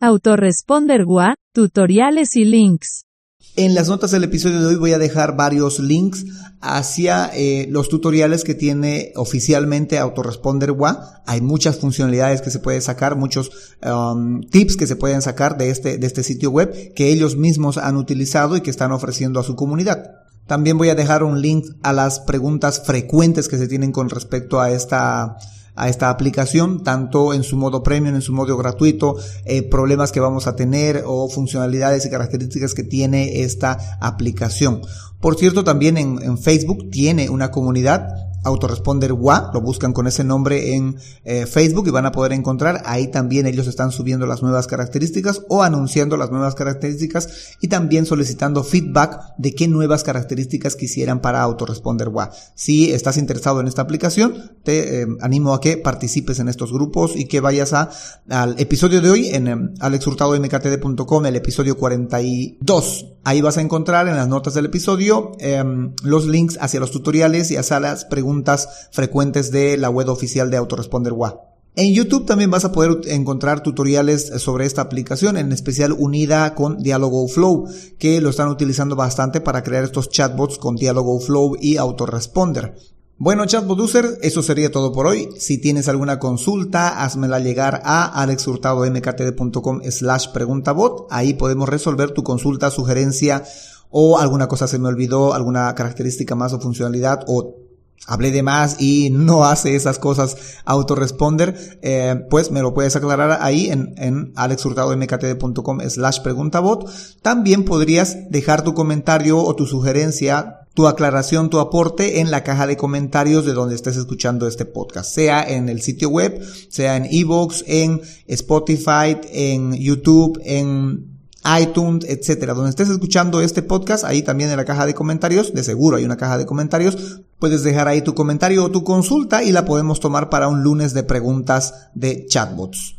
Autoresponder 0.00 1.04
WA, 1.04 1.34
tutoriales 1.54 2.36
y 2.36 2.44
links. 2.44 3.06
En 3.54 3.74
las 3.74 3.88
notas 3.88 4.10
del 4.10 4.24
episodio 4.24 4.60
de 4.60 4.66
hoy 4.66 4.76
voy 4.76 4.92
a 4.92 4.98
dejar 4.98 5.36
varios 5.36 5.78
links 5.78 6.26
hacia 6.60 7.30
eh, 7.32 7.66
los 7.70 7.88
tutoriales 7.88 8.44
que 8.44 8.54
tiene 8.54 9.12
oficialmente 9.16 9.98
Autoresponder 9.98 10.72
WA. 10.72 11.22
Hay 11.26 11.40
muchas 11.40 11.78
funcionalidades 11.78 12.42
que 12.42 12.50
se 12.50 12.58
pueden 12.58 12.82
sacar, 12.82 13.16
muchos 13.16 13.76
um, 13.82 14.42
tips 14.42 14.76
que 14.76 14.86
se 14.86 14.96
pueden 14.96 15.22
sacar 15.22 15.56
de 15.56 15.70
este, 15.70 15.96
de 15.96 16.06
este 16.06 16.22
sitio 16.22 16.50
web 16.50 16.92
que 16.94 17.08
ellos 17.08 17.36
mismos 17.36 17.78
han 17.78 17.96
utilizado 17.96 18.56
y 18.56 18.60
que 18.60 18.70
están 18.70 18.92
ofreciendo 18.92 19.40
a 19.40 19.44
su 19.44 19.56
comunidad. 19.56 20.04
También 20.46 20.76
voy 20.76 20.90
a 20.90 20.94
dejar 20.94 21.22
un 21.22 21.40
link 21.40 21.66
a 21.82 21.92
las 21.92 22.20
preguntas 22.20 22.82
frecuentes 22.84 23.48
que 23.48 23.56
se 23.58 23.68
tienen 23.68 23.90
con 23.90 24.10
respecto 24.10 24.60
a 24.60 24.70
esta 24.70 25.36
a 25.76 25.88
esta 25.88 26.10
aplicación, 26.10 26.82
tanto 26.82 27.32
en 27.34 27.42
su 27.42 27.56
modo 27.56 27.82
premium, 27.82 28.16
en 28.16 28.22
su 28.22 28.32
modo 28.32 28.56
gratuito, 28.56 29.16
eh, 29.44 29.62
problemas 29.62 30.10
que 30.10 30.20
vamos 30.20 30.46
a 30.46 30.56
tener 30.56 31.04
o 31.06 31.28
funcionalidades 31.28 32.04
y 32.06 32.10
características 32.10 32.74
que 32.74 32.82
tiene 32.82 33.42
esta 33.42 33.98
aplicación. 34.00 34.80
Por 35.20 35.36
cierto, 35.36 35.64
también 35.64 35.98
en, 35.98 36.22
en 36.22 36.38
Facebook 36.38 36.90
tiene 36.90 37.30
una 37.30 37.50
comunidad 37.50 38.25
Autoresponder 38.46 39.12
WA, 39.12 39.50
lo 39.52 39.60
buscan 39.60 39.92
con 39.92 40.06
ese 40.06 40.24
nombre 40.24 40.74
en 40.74 40.96
eh, 41.24 41.46
Facebook 41.46 41.88
y 41.88 41.90
van 41.90 42.06
a 42.06 42.12
poder 42.12 42.32
encontrar. 42.32 42.82
Ahí 42.84 43.08
también 43.08 43.46
ellos 43.46 43.66
están 43.66 43.90
subiendo 43.90 44.26
las 44.26 44.42
nuevas 44.42 44.66
características 44.66 45.42
o 45.48 45.62
anunciando 45.62 46.16
las 46.16 46.30
nuevas 46.30 46.54
características 46.54 47.56
y 47.60 47.68
también 47.68 48.06
solicitando 48.06 48.62
feedback 48.62 49.34
de 49.36 49.54
qué 49.54 49.66
nuevas 49.66 50.04
características 50.04 50.76
quisieran 50.76 51.20
para 51.20 51.42
Autoresponder 51.42 52.08
WA. 52.08 52.30
Si 52.54 52.92
estás 52.92 53.16
interesado 53.16 53.60
en 53.60 53.66
esta 53.66 53.82
aplicación, 53.82 54.52
te 54.62 55.02
eh, 55.02 55.06
animo 55.20 55.52
a 55.52 55.60
que 55.60 55.76
participes 55.76 56.38
en 56.38 56.48
estos 56.48 56.72
grupos 56.72 57.16
y 57.16 57.26
que 57.26 57.40
vayas 57.40 57.72
a, 57.72 57.90
al 58.28 58.58
episodio 58.60 59.00
de 59.00 59.10
hoy 59.10 59.28
en 59.28 59.48
eh, 59.48 59.56
alexhurtadomktd.com, 59.80 61.26
el 61.26 61.36
episodio 61.36 61.76
42. 61.76 63.15
Ahí 63.26 63.40
vas 63.40 63.58
a 63.58 63.60
encontrar 63.60 64.06
en 64.06 64.14
las 64.14 64.28
notas 64.28 64.54
del 64.54 64.66
episodio 64.66 65.32
em, 65.40 65.94
los 66.04 66.28
links 66.28 66.58
hacia 66.60 66.78
los 66.78 66.92
tutoriales 66.92 67.50
y 67.50 67.56
hacia 67.56 67.80
las 67.80 68.04
preguntas 68.04 68.88
frecuentes 68.92 69.50
de 69.50 69.76
la 69.76 69.90
web 69.90 70.08
oficial 70.10 70.48
de 70.48 70.58
Autoresponder 70.58 71.12
WA. 71.12 71.40
En 71.74 71.92
YouTube 71.92 72.24
también 72.24 72.52
vas 72.52 72.64
a 72.64 72.70
poder 72.70 73.00
encontrar 73.06 73.64
tutoriales 73.64 74.28
sobre 74.36 74.64
esta 74.64 74.82
aplicación, 74.82 75.36
en 75.38 75.50
especial 75.50 75.90
unida 75.98 76.54
con 76.54 76.78
Dialogo 76.78 77.26
Flow, 77.26 77.66
que 77.98 78.20
lo 78.20 78.30
están 78.30 78.46
utilizando 78.46 78.94
bastante 78.94 79.40
para 79.40 79.64
crear 79.64 79.82
estos 79.82 80.08
chatbots 80.08 80.56
con 80.58 80.76
Dialogo 80.76 81.18
Flow 81.18 81.56
y 81.60 81.78
Autoresponder. 81.78 82.76
Bueno, 83.18 83.46
chatbot 83.46 83.80
user, 83.80 84.18
eso 84.20 84.42
sería 84.42 84.70
todo 84.70 84.92
por 84.92 85.06
hoy. 85.06 85.30
Si 85.38 85.56
tienes 85.56 85.88
alguna 85.88 86.18
consulta, 86.18 87.02
házmela 87.02 87.40
llegar 87.40 87.80
a 87.82 88.04
alexhurtadomktd.com 88.20 89.80
slash 89.90 90.28
preguntabot. 90.34 91.06
Ahí 91.08 91.32
podemos 91.32 91.66
resolver 91.66 92.10
tu 92.10 92.22
consulta, 92.22 92.70
sugerencia 92.70 93.42
o 93.88 94.18
alguna 94.18 94.48
cosa 94.48 94.68
se 94.68 94.78
me 94.78 94.88
olvidó, 94.88 95.32
alguna 95.32 95.74
característica 95.74 96.34
más 96.34 96.52
o 96.52 96.60
funcionalidad 96.60 97.24
o 97.26 97.65
hablé 98.06 98.30
de 98.30 98.42
más 98.42 98.80
y 98.80 99.10
no 99.10 99.44
hace 99.44 99.76
esas 99.76 99.98
cosas 99.98 100.36
autoresponder, 100.64 101.78
eh, 101.82 102.26
pues 102.30 102.50
me 102.50 102.62
lo 102.62 102.74
puedes 102.74 102.96
aclarar 102.96 103.38
ahí 103.40 103.70
en, 103.70 103.94
en 103.96 104.32
alexhurtadomktd.com 104.36 105.80
slash 105.88 106.20
preguntabot. 106.20 106.88
También 107.22 107.64
podrías 107.64 108.30
dejar 108.30 108.62
tu 108.62 108.74
comentario 108.74 109.38
o 109.38 109.54
tu 109.54 109.66
sugerencia 109.66 110.60
tu 110.76 110.86
aclaración, 110.86 111.48
tu 111.48 111.58
aporte 111.58 112.20
en 112.20 112.30
la 112.30 112.44
caja 112.44 112.66
de 112.66 112.76
comentarios 112.76 113.46
de 113.46 113.54
donde 113.54 113.74
estés 113.74 113.96
escuchando 113.96 114.46
este 114.46 114.66
podcast, 114.66 115.10
sea 115.10 115.42
en 115.42 115.70
el 115.70 115.80
sitio 115.80 116.10
web, 116.10 116.38
sea 116.68 116.96
en 116.96 117.06
Evox, 117.10 117.64
en 117.66 118.02
Spotify, 118.26 119.16
en 119.32 119.72
YouTube, 119.72 120.38
en 120.44 121.15
iTunes, 121.60 122.04
etcétera. 122.08 122.54
Donde 122.54 122.70
estés 122.70 122.88
escuchando 122.88 123.40
este 123.40 123.62
podcast, 123.62 124.04
ahí 124.04 124.22
también 124.22 124.50
en 124.50 124.56
la 124.56 124.64
caja 124.64 124.86
de 124.86 124.94
comentarios, 124.94 125.54
de 125.54 125.62
seguro 125.62 125.96
hay 125.96 126.04
una 126.04 126.16
caja 126.16 126.38
de 126.38 126.46
comentarios, 126.46 127.20
puedes 127.38 127.62
dejar 127.62 127.88
ahí 127.88 128.02
tu 128.02 128.14
comentario 128.14 128.64
o 128.64 128.70
tu 128.70 128.84
consulta 128.84 129.42
y 129.42 129.52
la 129.52 129.64
podemos 129.64 130.00
tomar 130.00 130.30
para 130.30 130.48
un 130.48 130.62
lunes 130.62 130.94
de 130.94 131.02
preguntas 131.02 131.88
de 131.94 132.26
chatbots. 132.26 132.95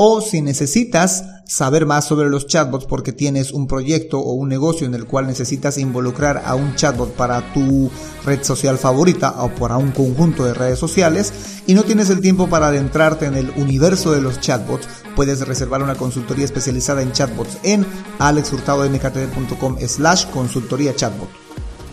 O 0.00 0.20
si 0.20 0.42
necesitas 0.42 1.24
saber 1.44 1.84
más 1.84 2.04
sobre 2.04 2.30
los 2.30 2.46
chatbots 2.46 2.84
porque 2.84 3.12
tienes 3.12 3.50
un 3.50 3.66
proyecto 3.66 4.20
o 4.20 4.34
un 4.34 4.48
negocio 4.48 4.86
en 4.86 4.94
el 4.94 5.06
cual 5.06 5.26
necesitas 5.26 5.76
involucrar 5.76 6.40
a 6.46 6.54
un 6.54 6.76
chatbot 6.76 7.14
para 7.14 7.52
tu 7.52 7.90
red 8.24 8.44
social 8.44 8.78
favorita 8.78 9.42
o 9.42 9.48
para 9.56 9.76
un 9.76 9.90
conjunto 9.90 10.44
de 10.44 10.54
redes 10.54 10.78
sociales 10.78 11.32
y 11.66 11.74
no 11.74 11.82
tienes 11.82 12.10
el 12.10 12.20
tiempo 12.20 12.46
para 12.46 12.68
adentrarte 12.68 13.26
en 13.26 13.34
el 13.34 13.50
universo 13.56 14.12
de 14.12 14.20
los 14.20 14.38
chatbots, 14.38 14.86
puedes 15.16 15.40
reservar 15.40 15.82
una 15.82 15.96
consultoría 15.96 16.44
especializada 16.44 17.02
en 17.02 17.10
chatbots 17.10 17.58
en 17.64 17.84
alexhurtadomktd.com 18.20 19.78
slash 19.84 20.26
consultoría 20.26 20.94
chatbot. 20.94 21.47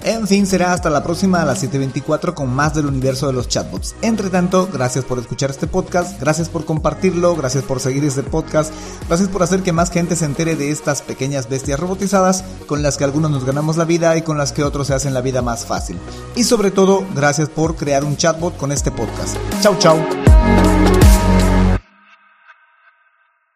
En 0.06 0.28
fin, 0.28 0.46
será 0.46 0.72
hasta 0.72 0.92
la 0.92 1.02
próxima 1.02 1.42
a 1.42 1.46
las 1.46 1.64
7.24 1.64 2.36
con 2.36 2.54
más 2.54 2.76
del 2.76 2.86
universo 2.86 3.26
de 3.26 3.34
los 3.34 3.48
chatbots. 3.48 3.96
Entre 4.04 4.30
tanto, 4.30 4.70
gracias 4.72 5.04
por 5.04 5.18
escuchar 5.18 5.50
este 5.50 5.66
podcast, 5.66 6.20
gracias 6.22 6.48
por 6.48 6.64
compartirlo, 6.64 7.36
gracias 7.36 7.64
por 7.64 7.80
seguir 7.80 8.04
este 8.04 8.22
podcast, 8.22 8.72
gracias 9.08 9.30
por 9.30 9.42
hacer 9.42 9.64
que 9.64 9.72
más 9.72 9.90
gente 9.90 10.16
se 10.16 10.26
entere 10.26 10.56
de 10.56 10.70
estas 10.70 11.02
pequeñas 11.02 11.50
bestias 11.50 11.80
robotizadas 11.80 12.44
con 12.68 12.84
las 12.84 12.98
que 12.98 13.04
algunos 13.04 13.32
nos 13.32 13.46
ganamos 13.46 13.78
la 13.78 13.86
vida 13.86 14.16
y 14.16 14.22
con 14.22 14.38
las 14.38 14.52
que 14.52 14.64
otros 14.64 14.86
se 14.86 14.94
hacen 14.94 15.16
la 15.16 15.22
vida 15.22 15.42
más 15.42 15.66
fácil. 15.66 15.98
Y 16.36 16.44
sobre 16.44 16.70
todo, 16.70 17.04
gracias 17.16 17.50
por 17.50 17.76
crear 17.76 18.04
un 18.04 18.16
chatbot 18.16 18.56
con 18.58 18.72
este 18.72 18.92
podcast. 18.92 19.36
Chau 19.64 19.76
chau. 19.80 19.98